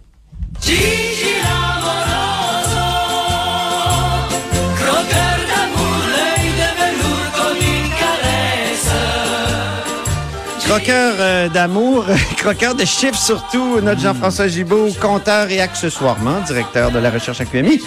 Croqueur 10.74 11.14
euh, 11.20 11.50
d'amour, 11.50 12.04
croqueur 12.38 12.74
de 12.74 12.84
chiffres 12.84 13.20
surtout, 13.20 13.80
notre 13.80 14.02
Jean-François 14.02 14.48
Gibault, 14.48 14.90
compteur 15.00 15.52
et 15.52 15.62
accessoirement 15.62 16.42
directeur 16.42 16.90
de 16.90 16.98
la 16.98 17.12
recherche 17.12 17.40
à 17.42 17.46
QMI. 17.46 17.80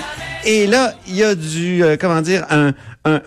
Et 0.45 0.69
là, 0.69 0.95
il 1.09 1.17
y 1.17 1.25
a 1.25 1.35
du, 1.35 1.83
euh, 1.83 1.97
comment 1.99 2.23
dire, 2.23 2.47
un, 2.49 2.75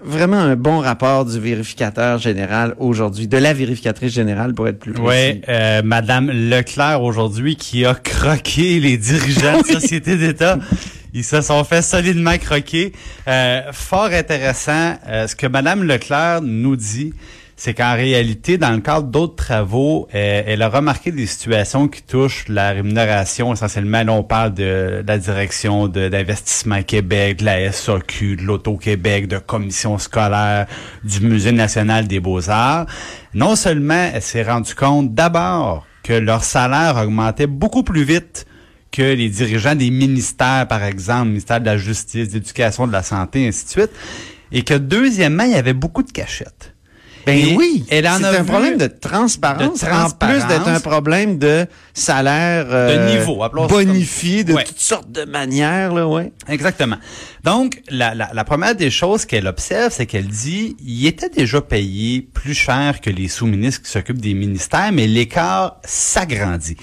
vraiment 0.02 0.38
un 0.38 0.56
bon 0.56 0.80
rapport 0.80 1.26
du 1.26 1.42
vérificateur 1.42 2.20
général 2.20 2.74
aujourd'hui, 2.80 3.28
de 3.28 3.36
la 3.38 3.52
vérificatrice 3.52 4.14
générale 4.14 4.54
pour 4.54 4.66
être 4.70 4.80
plus 4.80 4.94
précis. 4.94 5.34
Oui, 5.34 5.42
euh, 5.50 5.82
Madame 5.84 6.32
Leclerc 6.32 7.04
aujourd'hui 7.04 7.58
qui 7.58 7.86
a 7.86 7.96
croqué 7.96 8.80
les 8.80 8.96
dirigeants 8.96 9.60
de 9.60 9.68
sociétés 9.74 10.16
d'État. 10.16 10.58
Ils 11.14 11.26
se 11.26 11.42
sont 11.42 11.66
fait 11.66 11.82
solidement 11.82 12.38
croquer. 12.38 12.94
fort 13.74 14.12
intéressant, 14.14 14.94
ce 15.06 15.36
que 15.36 15.48
Madame 15.48 15.84
Leclerc 15.84 16.44
nous 16.44 16.78
dit, 16.78 17.12
c'est 17.60 17.74
qu'en 17.74 17.94
réalité, 17.94 18.58
dans 18.58 18.72
le 18.72 18.80
cadre 18.80 19.08
d'autres 19.08 19.36
travaux, 19.36 20.08
euh, 20.16 20.44
elle 20.46 20.62
a 20.62 20.70
remarqué 20.70 21.12
des 21.12 21.26
situations 21.26 21.90
qui 21.90 22.02
touchent 22.02 22.48
la 22.48 22.70
rémunération. 22.70 23.52
Essentiellement, 23.52 24.02
là, 24.02 24.14
on 24.14 24.24
parle 24.24 24.54
de, 24.54 25.04
la 25.06 25.18
direction 25.18 25.90
d'investissement 25.90 26.84
Québec, 26.84 27.40
de 27.40 27.46
la 27.46 27.70
SAQ, 27.70 28.38
de 28.38 28.44
l'Auto-Québec, 28.44 29.28
de 29.28 29.40
commission 29.40 29.98
scolaire, 29.98 30.68
du 31.04 31.20
Musée 31.20 31.52
national 31.52 32.08
des 32.08 32.22
beaux-arts. 32.22 32.86
Non 33.34 33.58
seulement 33.58 34.10
elle 34.14 34.22
s'est 34.22 34.44
rendue 34.44 34.74
compte 34.74 35.14
d'abord 35.14 35.86
que 36.04 36.14
leur 36.14 36.46
salaire 36.46 36.96
augmentait 36.96 37.48
beaucoup 37.48 37.84
plus 37.84 38.04
vite 38.04 38.46
que 38.90 39.02
les 39.02 39.28
dirigeants 39.28 39.76
des 39.76 39.90
ministères, 39.90 40.66
par 40.70 40.86
exemple, 40.86 41.28
ministère 41.28 41.60
de 41.60 41.66
la 41.66 41.78
Justice, 41.78 42.30
d'éducation, 42.30 42.88
de 42.88 42.94
la 42.94 43.04
Santé, 43.04 43.46
ainsi 43.46 43.66
de 43.66 43.70
suite, 43.70 43.92
et 44.54 44.62
que 44.62 44.76
deuxièmement, 44.76 45.44
il 45.44 45.52
y 45.52 45.56
avait 45.56 45.74
beaucoup 45.74 46.04
de 46.04 46.12
cachettes. 46.14 46.74
Ben 47.36 47.56
oui, 47.58 47.86
elle 47.90 48.08
en 48.08 48.18
c'est 48.18 48.26
a 48.26 48.30
un 48.30 48.42
vu 48.42 48.46
problème 48.46 48.78
de 48.78 48.88
transparence, 48.88 49.80
de 49.82 49.88
en 49.88 50.10
plus 50.10 50.46
d'être 50.48 50.68
un 50.68 50.80
problème 50.80 51.38
de 51.38 51.66
salaire 51.94 52.66
euh, 52.70 53.16
niveau, 53.18 53.44
bonifié 53.68 54.44
de 54.44 54.54
Ouais. 54.54 54.64
toutes 54.64 54.80
sortes 54.80 55.12
de 55.12 55.26
manières 55.26 55.94
là, 55.94 56.08
ouais. 56.08 56.32
Exactement. 56.48 56.98
Donc, 57.44 57.82
la, 57.90 58.14
la, 58.16 58.30
la 58.34 58.44
première 58.44 58.76
des 58.76 58.90
choses 58.90 59.26
qu'elle 59.26 59.48
observe, 59.48 59.92
c'est 59.94 60.06
qu'elle 60.06 60.28
dit, 60.28 60.76
il 60.86 61.06
était 61.08 61.30
déjà 61.30 61.62
payé 61.62 62.22
plus 62.34 62.54
cher 62.54 63.00
que 63.02 63.10
les 63.10 63.28
sous-ministres 63.28 63.84
qui 63.84 63.90
s'occupent 63.92 64.22
des 64.22 64.34
ministères, 64.34 64.92
mais 64.92 65.08
l'écart 65.08 65.78
s'agrandit. 65.86 66.76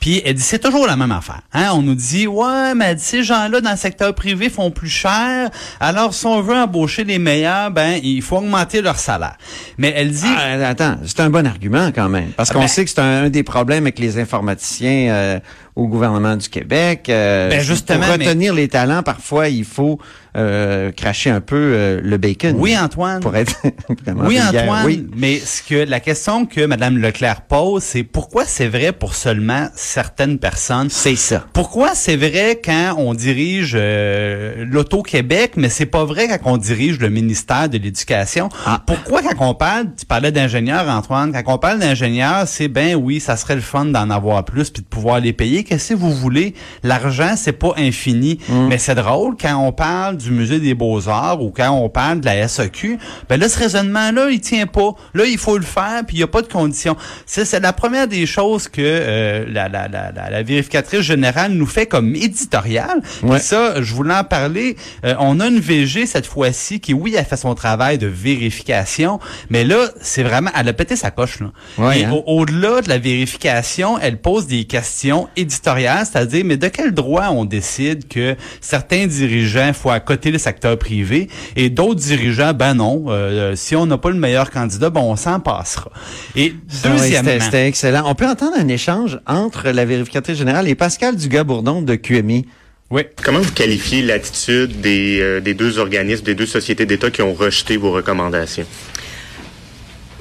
Puis, 0.00 0.22
elle 0.24 0.34
dit, 0.34 0.42
c'est 0.42 0.58
toujours 0.58 0.86
la 0.86 0.96
même 0.96 1.12
affaire. 1.12 1.42
Hein? 1.52 1.70
On 1.74 1.82
nous 1.82 1.94
dit, 1.94 2.26
ouais, 2.26 2.74
mais 2.74 2.86
elle 2.86 2.96
dit, 2.96 3.04
ces 3.04 3.22
gens-là 3.22 3.60
dans 3.60 3.70
le 3.70 3.76
secteur 3.76 4.14
privé 4.14 4.48
font 4.50 4.70
plus 4.70 4.88
cher, 4.88 5.50
alors 5.78 6.14
si 6.14 6.26
on 6.26 6.40
veut 6.42 6.54
embaucher 6.56 7.04
les 7.04 7.18
meilleurs, 7.18 7.70
ben, 7.70 8.00
il 8.02 8.22
faut 8.22 8.38
augmenter 8.38 8.82
leur 8.82 8.98
salaire. 8.98 9.36
Mais 9.78 9.92
elle 9.96 10.10
dit, 10.10 10.26
Ah, 10.26 10.68
attends, 10.68 10.96
c'est 11.04 11.20
un 11.20 11.30
bon 11.30 11.46
argument 11.46 11.90
quand 11.94 12.08
même, 12.08 12.30
parce 12.36 12.50
Ah, 12.50 12.54
qu'on 12.54 12.60
ben- 12.60 12.68
sait 12.68 12.84
que 12.84 12.90
c'est 12.90 13.00
un, 13.00 13.24
un 13.24 13.30
des 13.30 13.42
problèmes 13.42 13.84
avec 13.84 13.98
les 13.98 14.18
informaticiens 14.18 15.12
euh, 15.12 15.40
au 15.80 15.86
gouvernement 15.88 16.36
du 16.36 16.48
Québec. 16.48 17.06
euh, 17.08 17.48
Ben, 17.48 17.60
justement, 17.60 18.06
pour 18.06 18.18
mais- 18.18 18.26
retenir 18.28 18.52
les 18.52 18.68
talents, 18.68 19.02
parfois 19.02 19.48
il 19.48 19.64
faut 19.64 19.98
euh, 20.36 20.92
cracher 20.92 21.30
un 21.30 21.40
peu 21.40 21.56
euh, 21.56 22.00
le 22.02 22.16
bacon. 22.16 22.54
Oui, 22.58 22.76
Antoine. 22.78 23.20
Pour 23.20 23.34
être 23.36 23.54
vraiment 24.04 24.24
Oui, 24.26 24.38
vulgaire. 24.38 24.62
Antoine, 24.64 24.86
Oui. 24.86 25.06
mais 25.16 25.38
ce 25.38 25.62
que 25.62 25.74
la 25.88 26.00
question 26.00 26.46
que 26.46 26.64
Mme 26.66 26.98
Leclerc 26.98 27.42
pose, 27.42 27.82
c'est 27.82 28.02
pourquoi 28.04 28.44
c'est 28.44 28.68
vrai 28.68 28.92
pour 28.92 29.14
seulement 29.14 29.68
certaines 29.74 30.38
personnes? 30.38 30.88
C'est 30.90 31.16
ça. 31.16 31.44
Pourquoi 31.52 31.94
c'est 31.94 32.16
vrai 32.16 32.60
quand 32.64 32.94
on 32.98 33.14
dirige 33.14 33.72
euh, 33.74 34.64
l'Auto-Québec, 34.66 35.52
mais 35.56 35.68
c'est 35.68 35.86
pas 35.86 36.04
vrai 36.04 36.28
quand 36.28 36.52
on 36.52 36.56
dirige 36.56 36.98
le 36.98 37.10
ministère 37.10 37.68
de 37.68 37.78
l'Éducation? 37.78 38.48
Ah. 38.66 38.82
Pourquoi 38.86 39.22
quand 39.22 39.34
on 39.48 39.54
parle, 39.54 39.86
tu 39.98 40.06
parlais 40.06 40.32
d'ingénieurs, 40.32 40.88
Antoine, 40.88 41.32
quand 41.32 41.54
on 41.54 41.58
parle 41.58 41.78
d'ingénieurs, 41.80 42.46
c'est 42.46 42.68
ben 42.68 42.94
oui, 42.94 43.20
ça 43.20 43.36
serait 43.36 43.54
le 43.56 43.60
fun 43.60 43.86
d'en 43.86 44.10
avoir 44.10 44.44
plus 44.44 44.70
puis 44.70 44.82
de 44.82 44.88
pouvoir 44.88 45.20
les 45.20 45.32
payer. 45.32 45.64
Qu'est-ce 45.64 45.90
que 45.90 45.94
vous 45.98 46.12
voulez? 46.12 46.54
L'argent, 46.82 47.34
c'est 47.36 47.52
pas 47.52 47.72
infini. 47.76 48.38
Mm. 48.48 48.68
Mais 48.68 48.78
c'est 48.78 48.94
drôle, 48.94 49.34
quand 49.40 49.56
on 49.56 49.72
parle 49.72 50.16
du 50.20 50.30
Musée 50.30 50.58
des 50.60 50.74
Beaux-Arts 50.74 51.42
ou 51.42 51.50
quand 51.50 51.70
on 51.70 51.88
parle 51.88 52.20
de 52.20 52.26
la 52.26 52.46
SAQ, 52.48 52.98
ben 53.28 53.38
là, 53.40 53.48
ce 53.48 53.58
raisonnement-là, 53.58 54.30
il 54.30 54.40
tient 54.40 54.66
pas. 54.66 54.90
Là, 55.14 55.24
il 55.26 55.38
faut 55.38 55.56
le 55.58 55.64
faire, 55.64 56.02
puis 56.06 56.16
il 56.16 56.20
n'y 56.20 56.24
a 56.24 56.28
pas 56.28 56.42
de 56.42 56.48
conditions. 56.48 56.96
C'est, 57.26 57.44
c'est 57.44 57.60
la 57.60 57.72
première 57.72 58.06
des 58.08 58.26
choses 58.26 58.68
que 58.68 58.80
euh, 58.80 59.44
la, 59.48 59.68
la, 59.68 59.88
la, 59.88 60.12
la, 60.12 60.42
vérificatrice 60.42 61.00
générale 61.00 61.52
nous 61.52 61.66
fait 61.66 61.86
comme 61.86 62.14
éditorial. 62.14 63.00
Puis 63.20 63.28
Ouais. 63.30 63.38
ça, 63.38 63.80
je 63.82 63.94
voulais 63.94 64.14
en 64.14 64.24
parler. 64.24 64.76
Euh, 65.04 65.14
on 65.18 65.40
a 65.40 65.46
une 65.46 65.60
VG 65.60 66.06
cette 66.06 66.26
fois-ci 66.26 66.80
qui, 66.80 66.92
oui, 66.94 67.16
a 67.16 67.24
fait 67.24 67.36
son 67.36 67.54
travail 67.54 67.98
de 67.98 68.06
vérification, 68.06 69.20
mais 69.50 69.64
là, 69.64 69.88
c'est 70.00 70.22
vraiment, 70.22 70.50
elle 70.58 70.68
a 70.68 70.72
pété 70.72 70.96
sa 70.96 71.10
coche. 71.10 71.40
Là. 71.40 71.50
Ouais, 71.78 72.04
hein? 72.04 72.12
au- 72.12 72.40
au-delà 72.40 72.80
de 72.80 72.88
la 72.88 72.98
vérification, 72.98 73.98
elle 74.00 74.18
pose 74.18 74.46
des 74.46 74.64
questions 74.64 75.28
éditoriales, 75.36 76.06
c'est-à-dire, 76.10 76.44
mais 76.44 76.56
de 76.56 76.68
quel 76.68 76.92
droit 76.92 77.28
on 77.30 77.44
décide 77.44 78.08
que 78.08 78.36
certains 78.60 79.06
dirigeants 79.06 79.72
accoter 80.10 80.30
le 80.30 80.38
secteur 80.38 80.76
privé 80.78 81.28
et 81.56 81.70
d'autres 81.70 82.00
dirigeants, 82.00 82.52
ben 82.52 82.74
non, 82.74 83.04
euh, 83.08 83.54
si 83.54 83.76
on 83.76 83.86
n'a 83.86 83.96
pas 83.98 84.10
le 84.10 84.16
meilleur 84.16 84.50
candidat, 84.50 84.90
ben 84.90 85.00
on 85.00 85.14
s'en 85.16 85.38
passera. 85.40 85.90
Et 86.34 86.52
Ah 86.84 86.88
oui, 86.90 86.98
deuxièmement, 86.98 87.30
c'était 87.40 87.66
excellent. 87.68 88.02
On 88.06 88.14
peut 88.14 88.26
entendre 88.26 88.56
un 88.58 88.68
échange 88.68 89.20
entre 89.26 89.68
la 89.70 89.84
vérificatrice 89.84 90.36
générale 90.38 90.68
et 90.68 90.74
Pascal 90.74 91.16
Dugas-Bourdon 91.16 91.82
de 91.82 91.94
QMI. 91.94 92.46
oui, 92.90 93.02
Comment 93.22 93.40
vous 93.40 93.52
qualifiez 93.52 94.02
l'attitude 94.02 94.80
des, 94.80 95.20
euh, 95.20 95.40
des 95.40 95.54
deux 95.54 95.78
organismes, 95.78 96.24
des 96.24 96.34
deux 96.34 96.46
sociétés 96.46 96.86
d'État 96.86 97.10
qui 97.10 97.22
ont 97.22 97.34
rejeté 97.34 97.76
vos 97.76 97.92
recommandations? 97.92 98.66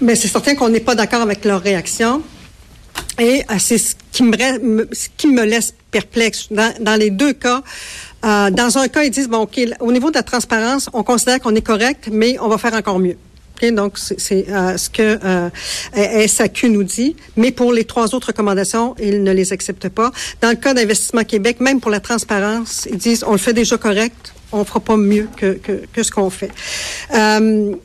Mais 0.02 0.16
c'est 0.16 0.28
certain 0.30 0.56
qu'on 0.56 0.70
n'est 0.70 0.80
pas 0.80 0.96
d'accord 0.96 1.22
avec 1.22 1.44
leur 1.46 1.62
réaction. 1.62 2.22
Et 3.20 3.42
euh, 3.50 3.56
c'est 3.60 3.78
ce 3.78 3.96
qui 4.12 4.24
me, 4.24 4.38
ra- 4.38 4.60
me- 4.60 4.88
ce 4.94 5.08
qui 5.18 5.28
me 5.28 5.44
laisse 5.44 5.74
perplexe. 5.92 6.48
Dans, 6.52 6.74
dans 6.80 6.96
les 6.98 7.10
deux 7.10 7.34
cas, 7.34 7.64
euh, 8.26 8.50
dans 8.50 8.78
un 8.78 8.88
cas, 8.88 9.04
ils 9.04 9.12
disent, 9.12 9.30
bon, 9.30 9.40
OK, 9.40 9.60
au 9.80 9.92
niveau 9.92 10.10
de 10.10 10.16
la 10.16 10.24
transparence, 10.24 10.90
on 10.94 11.04
considère 11.04 11.40
qu'on 11.40 11.56
est 11.56 11.62
correct, 11.62 12.10
mais 12.12 12.38
on 12.40 12.48
va 12.48 12.58
faire 12.58 12.74
encore 12.74 13.00
mieux. 13.00 13.18
Donc, 13.72 13.98
c'est 13.98 14.20
c'est, 14.20 14.46
euh, 14.50 14.78
ce 14.78 14.90
que 14.90 15.20
euh, 15.24 16.28
SAQ 16.28 16.70
nous 16.70 16.84
dit. 16.84 17.16
Mais 17.36 17.52
pour 17.52 17.74
les 17.74 17.84
trois 17.84 18.16
autres 18.16 18.28
recommandations, 18.28 18.96
ils 19.02 19.24
ne 19.24 19.32
les 19.32 19.52
acceptent 19.52 19.90
pas. 19.90 20.12
Dans 20.42 20.50
le 20.50 20.56
cas 20.56 20.74
d'Investissement 20.74 21.24
Québec, 21.24 21.60
même 21.60 21.80
pour 21.82 21.92
la 21.92 22.00
transparence, 22.00 22.88
ils 22.90 22.98
disent, 22.98 23.24
on 23.28 23.34
le 23.34 23.38
fait 23.38 23.54
déjà 23.54 23.78
correct, 23.78 24.34
on 24.52 24.64
fera 24.64 24.80
pas 24.80 24.98
mieux 24.98 25.28
que, 25.36 25.54
que, 25.54 25.84
que 25.92 26.04
ce 26.04 26.12
qu'on 26.12 26.30
fait. 26.30 26.52
Euh, 27.14 27.76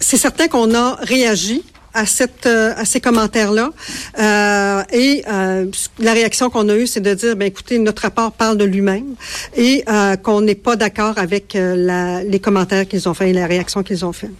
c'est 0.00 0.18
certain 0.18 0.48
qu'on 0.48 0.74
a 0.74 0.96
réagi 0.96 1.64
à 1.96 2.06
cette 2.06 2.46
euh, 2.46 2.72
à 2.76 2.84
ces 2.84 3.00
commentaires-là 3.00 3.70
Euh, 4.18 4.82
et 5.04 5.12
euh, 5.28 5.66
la 5.98 6.12
réaction 6.12 6.46
qu'on 6.50 6.68
a 6.68 6.76
eue, 6.76 6.86
c'est 6.86 7.00
de 7.10 7.14
dire 7.22 7.34
ben 7.36 7.46
écoutez 7.52 7.78
notre 7.78 8.02
rapport 8.02 8.32
parle 8.32 8.56
de 8.58 8.64
lui-même 8.74 9.10
et 9.56 9.74
euh, 9.88 10.16
qu'on 10.24 10.40
n'est 10.42 10.60
pas 10.68 10.76
d'accord 10.76 11.16
avec 11.26 11.44
euh, 11.56 11.74
la, 11.76 12.22
les 12.32 12.40
commentaires 12.46 12.86
qu'ils 12.90 13.08
ont 13.08 13.14
fait 13.14 13.30
et 13.30 13.32
la 13.42 13.46
réaction 13.54 13.82
qu'ils 13.82 14.04
ont 14.04 14.12
fait. 14.20 14.30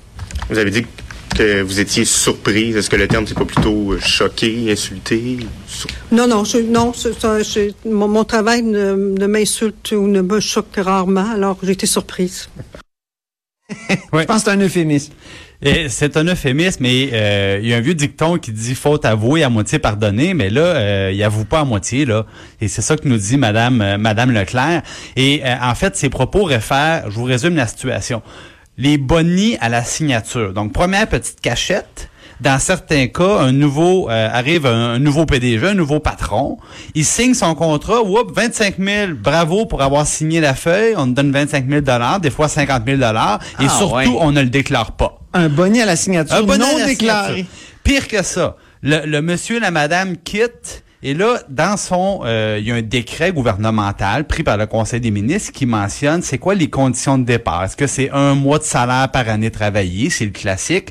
Vous 0.51 0.59
avez 0.59 0.71
dit 0.71 0.85
que 1.37 1.61
vous 1.69 1.79
étiez 1.81 2.05
surprise. 2.07 2.77
Est-ce 2.77 2.89
que 2.89 2.97
le 2.97 3.09
terme, 3.09 3.27
c'est 3.27 3.37
pas 3.45 3.45
plutôt 3.55 3.99
choqué, 4.01 4.51
insulté? 4.77 5.19
Sur- 5.69 5.91
Non 6.19 6.27
non 6.33 6.45
je, 6.45 6.59
non 6.59 6.93
c'est- 7.01 7.19
ça, 7.23 7.43
je- 7.43 7.73
mon, 7.99 8.09
mon 8.17 8.25
travail 8.25 8.63
ne, 8.63 8.87
ne 9.23 9.27
m'insulte 9.35 9.93
ou 9.93 10.07
ne 10.17 10.23
me 10.31 10.39
choque 10.41 10.75
rarement 10.91 11.29
alors 11.37 11.57
j'ai 11.63 11.73
été 11.79 11.87
surprise. 11.87 12.49
Je 13.91 14.25
pense 14.25 14.43
que 14.45 14.51
c'est 14.51 14.51
un 14.57 14.61
euphémisme. 14.61 15.13
C'est 15.63 16.17
un 16.17 16.25
euphémisme, 16.25 16.83
mais 16.83 17.11
euh, 17.13 17.59
il 17.63 17.69
y 17.69 17.75
a 17.75 17.79
un 17.79 17.81
vieux 17.81 17.95
dicton 17.95 18.37
qui 18.39 18.53
dit 18.53 18.75
faute 18.75 19.05
avouée 19.05 19.43
à 19.43 19.49
moitié 19.49 19.79
pardonnée, 19.79 20.35
mais 20.35 20.51
là, 20.51 20.61
euh, 20.61 21.11
il 21.13 21.23
avoue 21.23 21.45
pas 21.45 21.61
à 21.61 21.65
moitié 21.65 22.05
là. 22.05 22.27
Et 22.61 22.69
c'est 22.69 22.83
ça 22.83 22.97
que 22.97 23.09
nous 23.09 23.17
dit 23.17 23.37
Madame 23.37 23.81
euh, 23.81 23.99
Madame 23.99 24.33
Leclerc. 24.33 24.83
Et 25.17 25.43
euh, 25.45 25.55
en 25.63 25.75
fait, 25.75 25.97
ses 25.97 26.11
propos 26.11 26.45
réfèrent, 26.45 27.11
je 27.11 27.17
vous 27.17 27.25
résume 27.25 27.57
la 27.57 27.67
situation. 27.67 28.23
Les 28.77 28.99
bonnies 28.99 29.57
à 29.61 29.69
la 29.69 29.83
signature. 29.83 30.53
Donc 30.53 30.73
première 30.73 31.09
petite 31.09 31.41
cachette. 31.41 32.11
Dans 32.41 32.59
certains 32.59 33.07
cas, 33.07 33.39
un 33.41 33.53
nouveau 33.53 34.11
euh, 34.11 34.29
arrive 34.31 34.67
un, 34.67 34.95
un 34.95 34.99
nouveau 34.99 35.25
PDG, 35.25 35.69
un 35.69 35.75
nouveau 35.75 36.01
patron. 36.01 36.59
Il 36.95 37.05
signe 37.05 37.33
son 37.33 37.55
contrat. 37.55 38.03
Whoop, 38.03 38.33
25 38.37 38.75
000. 38.79 39.13
Bravo 39.15 39.65
pour 39.65 39.81
avoir 39.83 40.07
signé 40.07 40.41
la 40.41 40.55
feuille. 40.55 40.95
On 40.99 41.07
te 41.07 41.13
donne 41.13 41.33
25 41.33 41.67
000 41.69 41.81
dollars, 41.81 42.21
des 42.21 42.31
fois 42.31 42.49
50 42.49 42.83
000 42.85 42.99
dollars. 42.99 43.41
Et 43.61 43.65
Ah, 43.67 43.69
surtout, 43.71 43.95
ouais. 43.97 44.07
on 44.21 44.33
ne 44.33 44.43
le 44.43 44.51
déclare 44.51 44.93
pas. 44.93 45.19
Un 45.33 45.49
bonnet 45.49 45.81
à 45.83 45.87
la 45.87 45.97
signature 45.97 46.37
Un 46.37 46.43
bonnet 46.43 46.59
non 46.59 46.77
à 46.77 46.81
la 46.81 46.87
déclaré. 46.87 47.29
signature. 47.33 47.53
Pire 47.83 48.09
que 48.09 48.23
ça, 48.23 48.57
le, 48.83 49.07
le 49.07 49.23
monsieur, 49.23 49.59
la 49.59 49.71
madame 49.71 50.17
quitte. 50.19 50.83
Et 51.03 51.15
là, 51.15 51.39
dans 51.49 51.77
son, 51.77 52.23
euh, 52.25 52.57
il 52.61 52.67
y 52.67 52.73
a 52.73 52.75
un 52.75 52.83
décret 52.83 53.31
gouvernemental 53.33 54.27
pris 54.27 54.43
par 54.43 54.57
le 54.57 54.67
Conseil 54.67 54.99
des 55.01 55.11
ministres 55.11 55.53
qui 55.53 55.65
mentionne 55.65 56.21
c'est 56.23 56.39
quoi 56.39 56.55
les 56.55 56.69
conditions 56.69 57.17
de 57.17 57.25
départ. 57.25 57.63
Est-ce 57.65 57.77
que 57.77 57.87
c'est 57.87 58.11
un 58.11 58.35
mois 58.35 58.59
de 58.59 58.65
salaire 58.65 59.09
par 59.13 59.29
année 59.29 59.51
travaillée, 59.51 60.11
c'est 60.11 60.25
le 60.25 60.33
classique. 60.33 60.89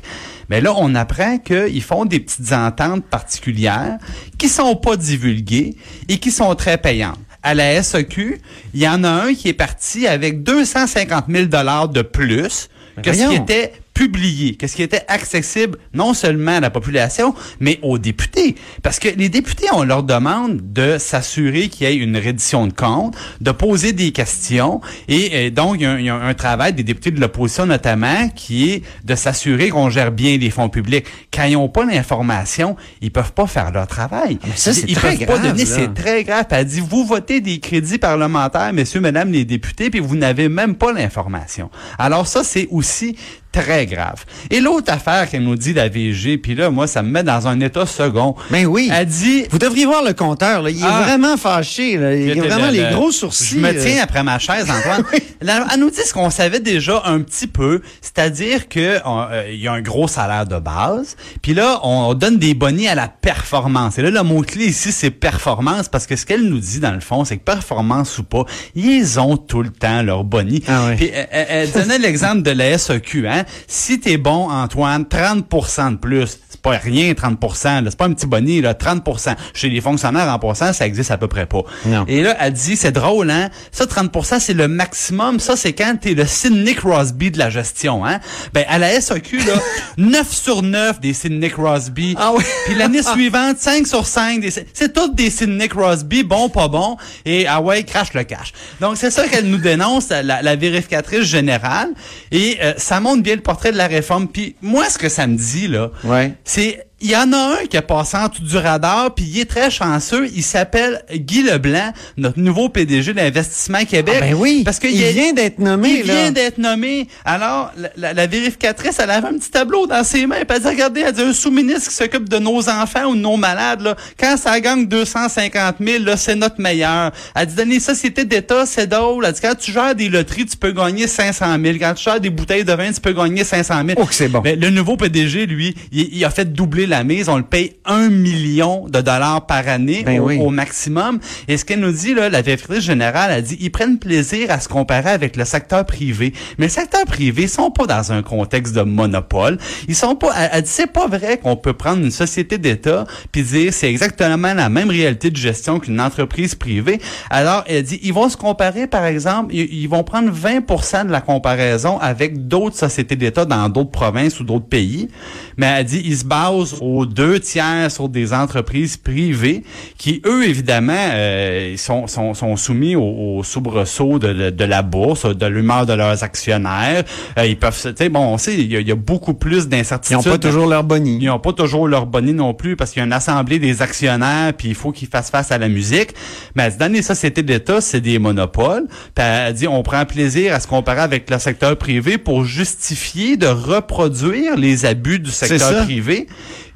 Mais 0.48 0.60
là, 0.60 0.74
on 0.76 0.94
apprend 0.94 1.38
qu'ils 1.38 1.82
font 1.82 2.04
des 2.04 2.20
petites 2.20 2.52
ententes 2.52 3.04
particulières 3.04 3.98
qui 4.38 4.48
sont 4.48 4.76
pas 4.76 4.96
divulguées 4.96 5.76
et 6.08 6.18
qui 6.18 6.30
sont 6.30 6.54
très 6.54 6.78
payantes. 6.78 7.18
À 7.42 7.54
la 7.54 7.82
SEQ, 7.82 8.40
il 8.74 8.80
y 8.80 8.88
en 8.88 9.04
a 9.04 9.08
un 9.08 9.34
qui 9.34 9.48
est 9.48 9.54
parti 9.54 10.06
avec 10.06 10.42
250 10.42 11.26
000 11.28 11.46
dollars 11.46 11.88
de 11.88 12.02
plus 12.02 12.68
que 13.02 13.12
ce 13.12 13.28
qui 13.28 13.34
était 13.34 13.72
publié, 13.96 14.56
que 14.56 14.66
ce 14.66 14.76
qui 14.76 14.82
était 14.82 15.06
accessible 15.08 15.78
non 15.94 16.12
seulement 16.12 16.58
à 16.58 16.60
la 16.60 16.68
population, 16.68 17.34
mais 17.60 17.78
aux 17.80 17.96
députés. 17.96 18.54
Parce 18.82 18.98
que 18.98 19.08
les 19.08 19.30
députés, 19.30 19.68
on 19.72 19.84
leur 19.84 20.02
demande 20.02 20.60
de 20.74 20.98
s'assurer 20.98 21.68
qu'il 21.68 21.88
y 21.88 21.90
ait 21.90 21.96
une 21.96 22.18
reddition 22.18 22.66
de 22.66 22.74
comptes, 22.74 23.16
de 23.40 23.50
poser 23.52 23.94
des 23.94 24.12
questions, 24.12 24.82
et, 25.08 25.30
euh, 25.32 25.50
donc 25.50 25.76
il 25.76 25.84
y, 25.84 25.86
a 25.86 25.92
un, 25.92 25.98
il 25.98 26.04
y 26.04 26.10
a 26.10 26.14
un 26.14 26.34
travail 26.34 26.74
des 26.74 26.82
députés 26.82 27.10
de 27.10 27.18
l'opposition 27.18 27.64
notamment 27.64 28.28
qui 28.28 28.70
est 28.70 28.82
de 29.02 29.14
s'assurer 29.14 29.70
qu'on 29.70 29.88
gère 29.88 30.12
bien 30.12 30.36
les 30.36 30.50
fonds 30.50 30.68
publics. 30.68 31.06
Quand 31.32 31.44
ils 31.44 31.54
n'ont 31.54 31.70
pas 31.70 31.86
l'information, 31.86 32.76
ils 33.00 33.10
peuvent 33.10 33.32
pas 33.32 33.46
faire 33.46 33.72
leur 33.72 33.86
travail. 33.86 34.38
mais 34.44 34.56
ça, 34.56 34.74
c'est 34.74 34.90
ils 34.90 34.94
très 34.94 35.16
peuvent 35.16 35.26
pas 35.26 35.38
grave, 35.38 35.52
donner, 35.52 35.64
là. 35.64 35.74
c'est 35.74 35.94
très 35.94 36.22
grave. 36.22 36.44
Elle 36.50 36.66
dit, 36.66 36.80
vous 36.80 37.06
votez 37.06 37.40
des 37.40 37.60
crédits 37.60 37.96
parlementaires, 37.96 38.74
messieurs, 38.74 39.00
mesdames 39.00 39.32
les 39.32 39.46
députés, 39.46 39.88
puis 39.88 40.00
vous 40.00 40.16
n'avez 40.16 40.50
même 40.50 40.74
pas 40.74 40.92
l'information. 40.92 41.70
Alors 41.98 42.26
ça, 42.26 42.44
c'est 42.44 42.68
aussi 42.70 43.16
très 43.62 43.86
grave. 43.86 44.24
Et 44.50 44.60
l'autre 44.60 44.92
affaire 44.92 45.28
qu'elle 45.28 45.42
nous 45.42 45.56
dit, 45.56 45.72
la 45.72 45.88
VG, 45.88 46.38
puis 46.38 46.54
là, 46.54 46.70
moi, 46.70 46.86
ça 46.86 47.02
me 47.02 47.10
met 47.10 47.22
dans 47.22 47.46
un 47.48 47.58
état 47.60 47.86
second. 47.86 48.34
Ben 48.50 48.66
oui. 48.66 48.90
Elle 48.92 49.06
dit... 49.06 49.44
Vous 49.50 49.58
devriez 49.58 49.86
voir 49.86 50.02
le 50.04 50.12
compteur. 50.12 50.62
Là. 50.62 50.70
Il 50.70 50.78
est 50.80 50.86
Ah. 50.86 51.02
vraiment 51.06 51.36
fâché. 51.36 51.96
Là. 51.96 52.14
Il 52.14 52.30
a 52.38 52.42
vraiment 52.44 52.66
le- 52.66 52.72
les 52.72 52.82
le- 52.90 52.94
gros 52.94 53.10
sourcils. 53.10 53.54
Je 53.56 53.60
me 53.60 53.68
euh. 53.68 53.82
tiens 53.82 54.02
après 54.02 54.22
ma 54.22 54.38
chaise, 54.38 54.66
Antoine. 54.70 55.04
Là, 55.40 55.66
Elle 55.72 55.80
nous 55.80 55.90
dit 55.90 56.00
ce 56.04 56.12
qu'on 56.12 56.30
savait 56.30 56.60
déjà 56.60 57.02
un 57.04 57.20
petit 57.20 57.46
peu, 57.46 57.82
c'est-à-dire 58.00 58.68
que 58.68 58.98
on- 59.04 59.26
euh, 59.30 59.44
il 59.52 59.60
y 59.60 59.68
a 59.68 59.72
un 59.72 59.80
gros 59.82 60.08
salaire 60.08 60.46
de 60.46 60.58
base, 60.58 61.16
puis 61.42 61.52
là 61.54 61.78
on 61.82 62.14
donne 62.14 62.38
des 62.38 62.54
bonnets 62.54 62.88
à 62.88 62.94
la 62.94 63.08
performance. 63.08 63.98
Et 63.98 64.02
là 64.02 64.10
le 64.10 64.22
mot 64.22 64.40
clé 64.42 64.66
ici 64.66 64.92
c'est 64.92 65.10
performance 65.10 65.88
parce 65.88 66.06
que 66.06 66.16
ce 66.16 66.24
qu'elle 66.24 66.42
nous 66.44 66.58
dit 66.58 66.80
dans 66.80 66.92
le 66.92 67.00
fond, 67.00 67.24
c'est 67.24 67.36
que 67.36 67.44
performance 67.44 68.18
ou 68.18 68.24
pas, 68.24 68.44
ils 68.74 69.20
ont 69.20 69.36
tout 69.36 69.62
le 69.62 69.70
temps 69.70 70.02
leur 70.02 70.24
bonnets. 70.24 70.62
Ah 70.68 70.86
ouais. 70.86 70.96
Puis 70.96 71.10
elle, 71.12 71.28
elle- 71.30 71.46
elle 71.50 71.70
donnait 71.72 71.98
l'exemple 72.06 72.42
de 72.42 72.50
la 72.52 72.76
SEQ, 72.78 73.28
hein. 73.28 73.44
Si 73.66 74.00
t'es 74.00 74.16
bon, 74.16 74.50
Antoine, 74.50 75.04
30% 75.04 75.92
de 75.92 75.96
plus. 75.96 76.38
C'est 76.48 76.60
pas 76.60 76.70
rien, 76.78 77.14
30 77.14 77.38
là. 77.64 77.82
C'est 77.86 77.96
pas 77.96 78.06
un 78.06 78.12
petit 78.12 78.26
bonnet, 78.26 78.60
là. 78.60 78.74
30% 78.74 79.34
Chez 79.54 79.68
les 79.68 79.80
fonctionnaires 79.80 80.28
en 80.32 80.38
passant, 80.38 80.72
ça 80.72 80.86
existe 80.86 81.10
à 81.10 81.18
peu 81.18 81.28
près 81.28 81.46
pas. 81.46 81.62
Non. 81.84 82.04
Et 82.08 82.22
là, 82.22 82.36
elle 82.40 82.52
dit, 82.52 82.76
c'est 82.76 82.92
drôle, 82.92 83.30
hein? 83.30 83.50
Ça, 83.72 83.84
30% 83.84 84.40
c'est 84.40 84.54
le 84.54 84.68
maximum. 84.68 85.40
Ça, 85.40 85.56
c'est 85.56 85.72
quand 85.72 85.96
t'es 86.00 86.14
le 86.14 86.26
Sidney 86.26 86.74
Crosby 86.74 87.30
de 87.30 87.38
la 87.38 87.50
gestion, 87.50 88.04
hein? 88.04 88.20
Ben, 88.52 88.64
à 88.68 88.78
la 88.78 89.00
SAQ, 89.00 89.38
là, 89.38 89.54
9 89.98 90.32
sur 90.32 90.62
9 90.62 91.00
des 91.00 91.12
Sidney 91.12 91.50
Crosby. 91.50 92.14
Ah 92.18 92.32
oui. 92.36 92.44
Puis 92.66 92.74
l'année 92.74 93.02
suivante, 93.14 93.58
5 93.58 93.86
sur 93.86 94.06
5 94.06 94.40
des... 94.40 94.50
C'est 94.50 94.92
toutes 94.92 95.14
des 95.14 95.30
Sidney 95.30 95.68
Crosby, 95.68 96.22
bon, 96.22 96.48
pas 96.48 96.68
bon. 96.68 96.96
Et, 97.24 97.46
ah 97.46 97.60
ouais, 97.60 97.82
crache 97.84 98.12
le 98.14 98.24
cash. 98.24 98.52
Donc, 98.80 98.96
c'est 98.96 99.10
ça 99.10 99.26
qu'elle 99.28 99.46
nous 99.46 99.58
dénonce, 99.58 100.08
la, 100.08 100.22
la 100.42 100.56
vérificatrice 100.56 101.22
générale. 101.22 101.90
Et 102.32 102.58
euh, 102.62 102.74
ça 102.76 103.00
montre 103.00 103.22
bien 103.22 103.35
le 103.36 103.42
portrait 103.42 103.72
de 103.72 103.76
la 103.76 103.86
réforme. 103.86 104.26
Puis 104.28 104.56
moi, 104.62 104.88
ce 104.90 104.98
que 104.98 105.08
ça 105.08 105.26
me 105.26 105.36
dit, 105.36 105.68
là, 105.68 105.90
Ouais. 106.04 106.32
c'est 106.44 106.86
il 107.00 107.10
y 107.10 107.16
en 107.16 107.30
a 107.34 107.58
un 107.60 107.66
qui 107.68 107.76
a 107.76 107.82
passé 107.82 108.16
en 108.16 108.30
tout 108.30 108.42
du 108.42 108.56
radar, 108.56 109.14
puis 109.14 109.24
il 109.26 109.38
est 109.40 109.44
très 109.44 109.70
chanceux. 109.70 110.28
Il 110.34 110.42
s'appelle 110.42 111.02
Guy 111.14 111.42
Leblanc, 111.42 111.92
notre 112.16 112.38
nouveau 112.38 112.70
PDG 112.70 113.12
d'Investissement 113.12 113.84
Québec. 113.84 114.14
Ah 114.18 114.20
ben 114.24 114.34
oui, 114.34 114.62
parce 114.64 114.78
que 114.78 114.86
il 114.88 115.02
vient 115.12 115.34
d'être 115.34 115.58
nommé, 115.58 116.00
Il 116.00 116.06
là. 116.06 116.14
vient 116.14 116.32
d'être 116.32 116.56
nommé. 116.56 117.06
Alors, 117.26 117.70
la, 117.76 117.90
la- 117.98 118.12
la 118.14 118.26
vérificatrice, 118.26 118.96
elle 118.98 119.10
avait 119.10 119.28
un 119.28 119.36
petit 119.36 119.50
tableau 119.50 119.86
dans 119.86 120.02
ses 120.04 120.26
mains. 120.26 120.36
Puis 120.48 120.56
elle 120.56 120.62
dit, 120.62 120.68
regardez, 120.68 121.00
elle 121.02 121.12
dit, 121.12 121.20
un 121.20 121.32
sous-ministre 121.34 121.90
qui 121.90 121.94
s'occupe 121.94 122.28
de 122.30 122.38
nos 122.38 122.66
enfants 122.70 123.04
ou 123.10 123.14
de 123.14 123.20
nos 123.20 123.36
malades, 123.36 123.82
là, 123.82 123.94
quand 124.18 124.38
ça 124.38 124.58
gagne 124.60 124.86
250 124.86 125.76
000, 125.80 126.02
là, 126.02 126.16
c'est 126.16 126.34
notre 126.34 126.60
meilleur. 126.60 127.12
Elle 127.34 127.46
dit, 127.46 127.54
dans 127.56 127.68
les 127.68 127.80
sociétés 127.80 128.24
d'État, 128.24 128.64
c'est 128.64 128.86
drôle. 128.86 129.26
Elle 129.26 129.32
dit, 129.34 129.40
quand 129.42 129.54
tu 129.54 129.70
gères 129.70 129.94
des 129.94 130.08
loteries, 130.08 130.46
tu 130.46 130.56
peux 130.56 130.72
gagner 130.72 131.06
500 131.06 131.56
000. 131.62 131.76
Quand 131.78 131.92
tu 131.94 132.04
gères 132.04 132.20
des 132.20 132.30
bouteilles 132.30 132.64
de 132.64 132.72
vin, 132.72 132.90
tu 132.90 133.00
peux 133.02 133.12
gagner 133.12 133.44
500 133.44 133.82
000. 133.86 134.00
Oh, 134.00 134.06
que 134.06 134.14
c'est 134.14 134.28
bon. 134.28 134.40
Ben, 134.40 134.58
le 134.58 134.70
nouveau 134.70 134.96
PDG, 134.96 135.44
lui, 135.44 135.74
il, 135.92 136.08
il 136.16 136.24
a 136.24 136.30
fait 136.30 136.50
doubler 136.50 136.85
la 136.86 137.04
mise. 137.04 137.28
On 137.28 137.36
le 137.36 137.42
paye 137.42 137.76
un 137.84 138.08
million 138.08 138.86
de 138.88 139.00
dollars 139.00 139.46
par 139.46 139.66
année 139.68 140.02
Ben 140.04 140.20
au, 140.20 140.26
oui. 140.26 140.38
au 140.38 140.50
maximum. 140.50 141.18
Et 141.48 141.56
ce 141.56 141.64
qu'elle 141.64 141.80
nous 141.80 141.92
dit, 141.92 142.14
là, 142.14 142.28
la 142.28 142.42
vérificatrice 142.42 142.84
générale, 142.84 143.30
a 143.30 143.40
dit, 143.40 143.56
ils 143.60 143.70
prennent 143.70 143.98
plaisir 143.98 144.50
à 144.50 144.60
se 144.60 144.68
comparer 144.68 145.10
avec 145.10 145.36
le 145.36 145.44
secteur 145.44 145.84
privé. 145.84 146.32
Mais 146.58 146.66
le 146.66 146.72
secteur 146.72 147.04
privé, 147.04 147.42
ils 147.42 147.48
sont 147.48 147.70
pas 147.70 147.86
dans 147.86 148.12
un 148.12 148.22
contexte 148.22 148.74
de 148.74 148.82
monopole. 148.82 149.58
Ils 149.88 149.94
sont 149.94 150.14
pas, 150.16 150.32
elle, 150.36 150.50
elle 150.52 150.62
dit, 150.62 150.70
c'est 150.70 150.92
pas 150.92 151.06
vrai 151.06 151.38
qu'on 151.38 151.56
peut 151.56 151.72
prendre 151.72 152.02
une 152.02 152.10
société 152.10 152.58
d'État 152.58 153.04
puis 153.32 153.42
dire, 153.42 153.72
c'est 153.72 153.88
exactement 153.88 154.54
la 154.54 154.68
même 154.68 154.90
réalité 154.90 155.30
de 155.30 155.36
gestion 155.36 155.78
qu'une 155.80 156.00
entreprise 156.00 156.54
privée. 156.54 157.00
Alors, 157.30 157.64
elle 157.66 157.82
dit, 157.82 158.00
ils 158.02 158.12
vont 158.12 158.28
se 158.28 158.36
comparer, 158.36 158.86
par 158.86 159.04
exemple, 159.04 159.54
ils, 159.54 159.72
ils 159.72 159.88
vont 159.88 160.04
prendre 160.04 160.30
20% 160.30 161.06
de 161.06 161.10
la 161.10 161.20
comparaison 161.20 161.98
avec 161.98 162.46
d'autres 162.48 162.76
sociétés 162.76 163.16
d'État 163.16 163.44
dans 163.44 163.68
d'autres 163.68 163.90
provinces 163.90 164.40
ou 164.40 164.44
d'autres 164.44 164.66
pays. 164.68 165.08
Mais 165.56 165.66
elle 165.66 165.84
dit, 165.84 166.02
ils 166.04 166.18
se 166.18 166.24
basent 166.24 166.75
aux 166.80 167.06
deux 167.06 167.40
tiers 167.40 167.90
sur 167.90 168.08
des 168.08 168.32
entreprises 168.32 168.96
privées 168.96 169.62
qui, 169.98 170.22
eux, 170.26 170.44
évidemment, 170.46 170.92
euh, 170.96 171.70
ils 171.72 171.78
sont, 171.78 172.06
sont, 172.06 172.34
sont 172.34 172.56
soumis 172.56 172.96
au, 172.96 173.38
au 173.38 173.42
soubresaut 173.42 174.18
de, 174.18 174.32
de, 174.32 174.50
de 174.50 174.64
la 174.64 174.82
bourse, 174.82 175.26
de 175.26 175.46
l'humeur 175.46 175.86
de 175.86 175.92
leurs 175.92 176.22
actionnaires. 176.22 177.04
Euh, 177.38 177.46
ils 177.46 177.56
peuvent, 177.58 177.94
tu 177.96 178.08
bon, 178.08 178.20
on 178.20 178.38
sait, 178.38 178.54
il 178.54 178.72
y, 178.72 178.82
y 178.82 178.92
a 178.92 178.94
beaucoup 178.94 179.34
plus 179.34 179.64
Ils 179.64 179.68
d'incertitudes. 179.68 180.16
n'ont 180.16 180.22
pas 180.32 180.38
toujours 180.38 180.66
leur 180.66 180.84
boni. 180.84 181.18
Ils 181.20 181.26
n'ont 181.26 181.38
pas 181.38 181.52
toujours 181.52 181.88
leur 181.88 182.06
bonnet 182.06 182.32
non 182.32 182.54
plus 182.54 182.76
parce 182.76 182.90
qu'il 182.92 183.00
y 183.00 183.02
a 183.02 183.06
une 183.06 183.12
assemblée 183.12 183.58
des 183.58 183.82
actionnaires 183.82 184.52
puis 184.54 184.68
il 184.68 184.74
faut 184.74 184.92
qu'ils 184.92 185.08
fassent 185.08 185.30
face 185.30 185.52
à 185.52 185.58
la 185.58 185.68
musique. 185.68 186.10
Mais 186.54 186.64
elle 186.64 186.72
dit, 186.72 186.78
dans 186.78 186.92
les 186.92 187.02
sociétés 187.02 187.42
d'État, 187.42 187.80
c'est 187.80 188.00
des 188.00 188.18
monopoles. 188.18 188.86
Puis 189.14 189.24
elle 189.24 189.54
dit, 189.54 189.68
on 189.68 189.82
prend 189.82 190.04
plaisir 190.04 190.54
à 190.54 190.60
se 190.60 190.66
comparer 190.66 191.00
avec 191.00 191.28
le 191.30 191.38
secteur 191.38 191.76
privé 191.76 192.18
pour 192.18 192.44
justifier 192.44 193.36
de 193.36 193.46
reproduire 193.46 194.56
les 194.56 194.84
abus 194.84 195.18
du 195.18 195.30
secteur 195.30 195.84
privé. 195.84 196.26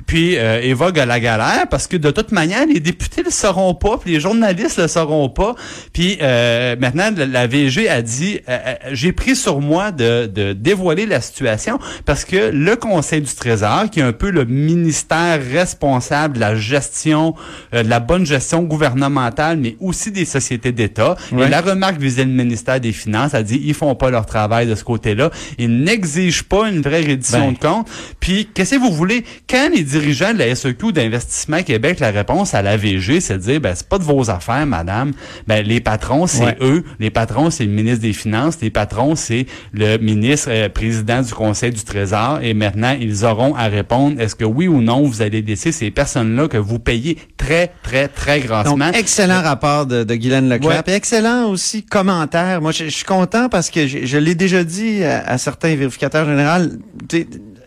Puis 0.06 0.36
euh, 0.36 0.60
évoque 0.62 0.96
la 0.96 1.20
galère 1.20 1.66
parce 1.70 1.86
que 1.86 1.96
de 1.96 2.10
toute 2.10 2.32
manière, 2.32 2.66
les 2.66 2.80
députés 2.80 3.22
le 3.22 3.30
sauront 3.30 3.74
pas, 3.74 3.98
puis 3.98 4.12
les 4.12 4.20
journalistes 4.20 4.78
le 4.78 4.88
sauront 4.88 5.28
pas. 5.28 5.54
Puis 5.92 6.18
euh, 6.22 6.76
maintenant, 6.78 7.10
la, 7.16 7.26
la 7.26 7.46
VG 7.46 7.88
a 7.88 8.02
dit, 8.02 8.40
euh, 8.48 8.58
euh, 8.66 8.74
j'ai 8.92 9.12
pris 9.12 9.36
sur 9.36 9.60
moi 9.60 9.92
de, 9.92 10.26
de 10.26 10.52
dévoiler 10.52 11.06
la 11.06 11.20
situation 11.20 11.78
parce 12.04 12.24
que 12.24 12.50
le 12.52 12.76
Conseil 12.76 13.20
du 13.20 13.34
Trésor, 13.34 13.90
qui 13.90 14.00
est 14.00 14.04
un 14.04 14.12
peu 14.12 14.30
le 14.30 14.44
ministère 14.44 15.40
responsable 15.52 16.34
de 16.34 16.40
la 16.40 16.54
gestion, 16.54 17.34
euh, 17.74 17.82
de 17.82 17.88
la 17.88 18.00
bonne 18.00 18.26
gestion 18.26 18.62
gouvernementale, 18.62 19.58
mais 19.58 19.76
aussi 19.80 20.10
des 20.10 20.24
sociétés 20.24 20.72
d'État, 20.72 21.16
et 21.32 21.48
la 21.48 21.60
remarque 21.60 21.98
visait 22.00 22.24
le 22.24 22.30
ministère 22.30 22.80
des 22.80 22.92
Finances, 22.92 23.34
a 23.34 23.42
dit, 23.42 23.60
ils 23.64 23.74
font 23.74 23.94
pas 23.94 24.10
leur 24.10 24.26
travail 24.26 24.66
de 24.66 24.74
ce 24.74 24.84
côté-là, 24.84 25.30
ils 25.58 25.82
n'exigent 25.82 26.42
pas 26.44 26.68
une 26.68 26.80
vraie 26.80 27.00
reddition 27.02 27.46
Ben. 27.46 27.52
de 27.52 27.58
compte. 27.58 27.88
Puis, 28.20 28.48
qu'est-ce 28.52 28.74
que 28.74 28.80
vous 28.80 28.92
voulez? 28.92 29.24
Quand 29.48 29.68
les 29.72 29.96
dirigeants 30.00 30.32
de 30.32 30.38
la 30.38 30.54
SEQ 30.54 30.92
d'Investissement 30.92 31.62
Québec, 31.62 32.00
la 32.00 32.10
réponse 32.10 32.54
à 32.54 32.62
la 32.62 32.76
VG, 32.76 33.20
c'est 33.20 33.34
de 33.34 33.42
dire, 33.42 33.60
ben, 33.60 33.74
c'est 33.74 33.88
pas 33.88 33.98
de 33.98 34.04
vos 34.04 34.30
affaires, 34.30 34.66
madame. 34.66 35.12
Ben, 35.46 35.64
les 35.66 35.80
patrons, 35.80 36.26
c'est 36.26 36.44
Ouais. 36.44 36.56
eux. 36.60 36.84
Les 36.98 37.10
patrons, 37.10 37.50
c'est 37.50 37.64
le 37.64 37.70
ministre 37.70 38.00
des 38.00 38.12
Finances. 38.12 38.58
Les 38.62 38.70
patrons, 38.70 39.14
c'est 39.14 39.46
le 39.72 39.96
ministre 39.98 40.48
euh, 40.50 40.68
président 40.68 41.20
du 41.22 41.32
Conseil 41.32 41.70
du 41.70 41.82
Trésor. 41.82 42.38
Et 42.42 42.54
maintenant, 42.54 42.96
ils 43.00 43.24
auront 43.24 43.54
à 43.54 43.66
répondre, 43.68 44.20
est-ce 44.20 44.34
que 44.34 44.44
oui 44.44 44.68
ou 44.68 44.80
non, 44.80 45.02
vous 45.06 45.22
allez 45.22 45.42
laisser 45.42 45.72
ces 45.72 45.90
personnes-là 45.90 46.48
que 46.48 46.56
vous 46.56 46.78
payez 46.78 47.18
très, 47.36 47.72
très, 47.82 48.08
très 48.08 48.38
Donc, 48.38 48.48
grassement? 48.48 48.92
excellent 48.92 49.42
rapport 49.42 49.86
de, 49.86 50.04
de 50.04 50.14
Guylaine 50.14 50.48
Leclerc. 50.48 50.76
Ouais. 50.76 50.82
Puis 50.82 50.94
excellent 50.94 51.48
aussi 51.50 51.82
commentaire. 51.84 52.60
Moi, 52.60 52.72
je, 52.72 52.84
je 52.84 52.90
suis 52.90 53.04
content 53.04 53.48
parce 53.48 53.70
que 53.70 53.86
je, 53.86 53.98
je 54.04 54.18
l'ai 54.18 54.34
déjà 54.34 54.64
dit 54.64 55.04
à, 55.04 55.20
à 55.26 55.38
certains 55.38 55.74
vérificateurs 55.76 56.26
généraux 56.26 56.70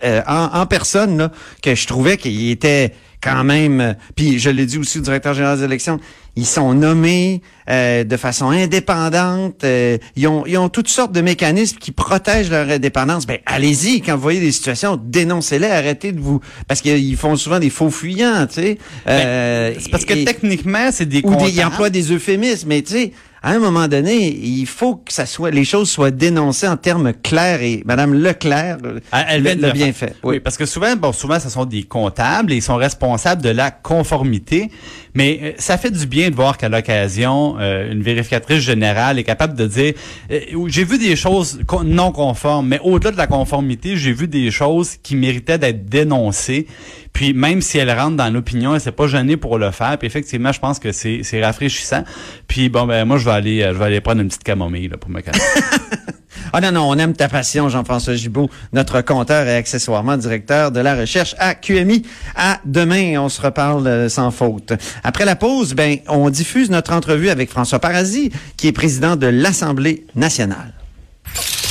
euh, 0.04 0.22
en, 0.28 0.50
en 0.62 0.66
personne 0.66 1.18
là, 1.18 1.32
que 1.62 1.76
je 1.76 1.88
trouvais 1.88 2.18
qu'il 2.18 2.50
était 2.50 2.94
quand 3.22 3.44
même. 3.44 3.80
euh, 3.82 3.94
Puis 4.16 4.40
je 4.40 4.50
l'ai 4.50 4.66
dit 4.66 4.78
aussi 4.78 5.00
au 5.00 5.02
directeur 5.02 5.34
général 5.34 5.58
des 5.58 5.64
élections. 5.64 6.00
Ils 6.36 6.48
sont 6.48 6.74
nommés 6.74 7.42
euh, 7.70 8.04
de 8.04 8.18
façon 8.18 8.50
indépendante. 8.50 9.64
euh, 9.64 9.98
ils, 10.16 10.28
ont, 10.28 10.46
ils 10.48 10.58
ont 10.58 10.68
toutes 10.70 10.88
sortes 10.88 11.12
de 11.12 11.22
mécanismes 11.22 11.78
qui 11.78 11.92
protègent 11.92 12.50
leur 12.50 12.68
indépendance. 12.70 13.26
Ben 13.28 13.38
allez-y 13.46 14.02
quand 14.02 14.16
vous 14.16 14.22
voyez 14.22 14.40
des 14.40 14.52
situations, 14.52 15.00
dénoncez-les, 15.02 15.68
arrêtez 15.68 16.12
de 16.12 16.20
vous 16.20 16.40
parce 16.68 16.82
qu'ils 16.82 17.16
font 17.18 17.36
souvent 17.36 17.60
des 17.60 17.70
faux 17.70 17.92
fuyants, 17.92 18.48
tu 18.48 18.56
sais. 18.56 18.78
Euh, 19.08 19.72
Ben, 19.74 19.80
c'est 19.80 19.92
parce 19.92 20.06
que 20.06 20.14
et- 20.14 20.26
techniquement, 20.26 20.90
c'est 20.92 21.06
des 21.06 21.22
ou 21.24 21.36
des, 21.36 21.52
ils 21.52 21.64
emploient 21.64 21.90
des 21.92 22.12
euphémismes, 22.12 22.68
mais 22.70 22.82
tu 22.82 22.94
sais, 22.94 23.12
à 23.46 23.52
un 23.52 23.60
moment 23.60 23.90
donné, 23.90 24.34
il 24.34 24.66
faut 24.66 24.96
que 24.96 25.12
ça 25.12 25.26
soit, 25.26 25.52
les 25.52 25.66
choses 25.66 25.90
soient 25.92 26.12
dénoncées 26.12 26.68
en 26.68 26.78
termes 26.78 27.12
clairs 27.12 27.62
et 27.62 27.84
Madame 27.86 28.14
Leclerc 28.14 28.78
Elle 29.12 29.44
l'a 29.44 29.56
le 29.56 29.72
bien 29.74 29.92
faire. 29.92 30.10
fait. 30.10 30.16
Oui. 30.24 30.40
parce 30.40 30.56
que 30.56 30.66
souvent, 30.66 30.96
bon, 30.96 31.12
souvent, 31.12 31.38
ce 31.42 31.50
sont 31.50 31.66
des 31.66 31.84
comptables 31.84 32.54
et 32.54 32.56
ils 32.56 32.62
sont 32.62 32.78
responsables 32.78 33.42
de 33.42 33.50
la 33.50 33.70
conformité. 33.70 34.72
Mais 35.14 35.40
euh, 35.44 35.52
ça 35.58 35.78
fait 35.78 35.92
du 35.92 36.08
bien 36.08 36.30
de 36.30 36.36
voir 36.36 36.58
qu'à 36.58 36.70
l'occasion, 36.70 37.58
euh, 37.60 37.92
une 37.92 38.02
vérificatrice 38.02 38.60
générale 38.60 39.20
est 39.20 39.24
capable 39.24 39.56
de 39.56 39.68
dire 39.68 39.94
euh, 40.32 40.40
j'ai 40.68 40.86
vu 40.86 40.98
des 40.98 41.18
choses 41.18 41.60
non 41.84 42.14
conformes, 42.14 42.68
mais 42.70 42.80
au-delà 42.82 43.12
de 43.12 43.18
la 43.18 43.28
conformité, 43.28 43.98
j'ai 43.98 44.14
vu 44.14 44.28
des 44.30 44.52
choses 44.52 44.96
qui 45.04 45.18
méritaient 45.18 45.58
d'être 45.58 45.86
dénoncées. 45.86 46.66
Puis 47.12 47.34
même 47.34 47.62
si 47.62 47.78
elle 47.78 47.92
rentre 47.92 48.16
dans 48.16 48.34
l'opinion, 48.34 48.74
elle 48.74 48.82
s'est 48.82 48.92
pas 48.92 49.06
gênée 49.06 49.38
pour 49.38 49.60
le 49.60 49.70
faire. 49.70 49.98
Puis 50.00 50.08
effectivement, 50.08 50.52
je 50.52 50.60
pense 50.60 50.80
que 50.80 50.92
c'est 50.92 51.20
c'est 51.22 51.44
rafraîchissant. 51.44 52.04
Puis 52.48 52.70
bon, 52.70 52.88
ben 52.88 53.06
moi, 53.06 53.18
je 53.18 53.26
vais 53.26 53.33
aller, 53.34 53.62
euh, 53.62 53.74
je 53.74 53.80
vais 53.80 53.86
aller 53.86 54.02
prendre 54.02 54.22
une 54.22 54.28
petite 54.28 54.44
camomille 54.44 54.88
là, 54.88 54.98
pour 54.98 55.10
me 55.10 55.22
calmer. 55.22 55.40
Ah 56.56 56.62
non, 56.62 56.72
non, 56.72 56.88
on 56.88 56.98
aime 57.00 57.14
ta 57.14 57.28
passion, 57.28 57.68
Jean-François 57.68 58.14
Gibault, 58.14 58.48
notre 58.74 59.02
compteur 59.02 59.48
et 59.48 59.56
accessoirement 59.56 60.18
directeur 60.18 60.72
de 60.72 60.80
la 60.80 60.96
recherche 60.96 61.36
à 61.40 61.56
QMI. 61.56 62.04
À 62.36 62.60
demain, 62.64 63.20
on 63.20 63.28
se 63.28 63.42
reparle 63.42 63.88
euh, 63.88 64.08
sans 64.08 64.30
faute. 64.30 64.72
Après 65.04 65.26
la 65.26 65.36
pause, 65.36 65.74
ben, 65.74 65.98
on 66.08 66.30
diffuse 66.30 66.70
notre 66.70 66.94
entrevue 66.94 67.30
avec 67.30 67.50
François 67.50 67.80
Paradis, 67.80 68.32
qui 68.56 68.68
est 68.68 68.72
président 68.72 69.16
de 69.16 69.26
l'Assemblée 69.26 70.06
nationale. 70.14 70.76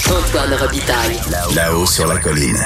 Antoine 0.07 0.55
Robitaille. 0.55 1.21
Là-haut 1.55 1.87
sur 1.87 2.09
la 2.09 2.19
colline. 2.19 2.59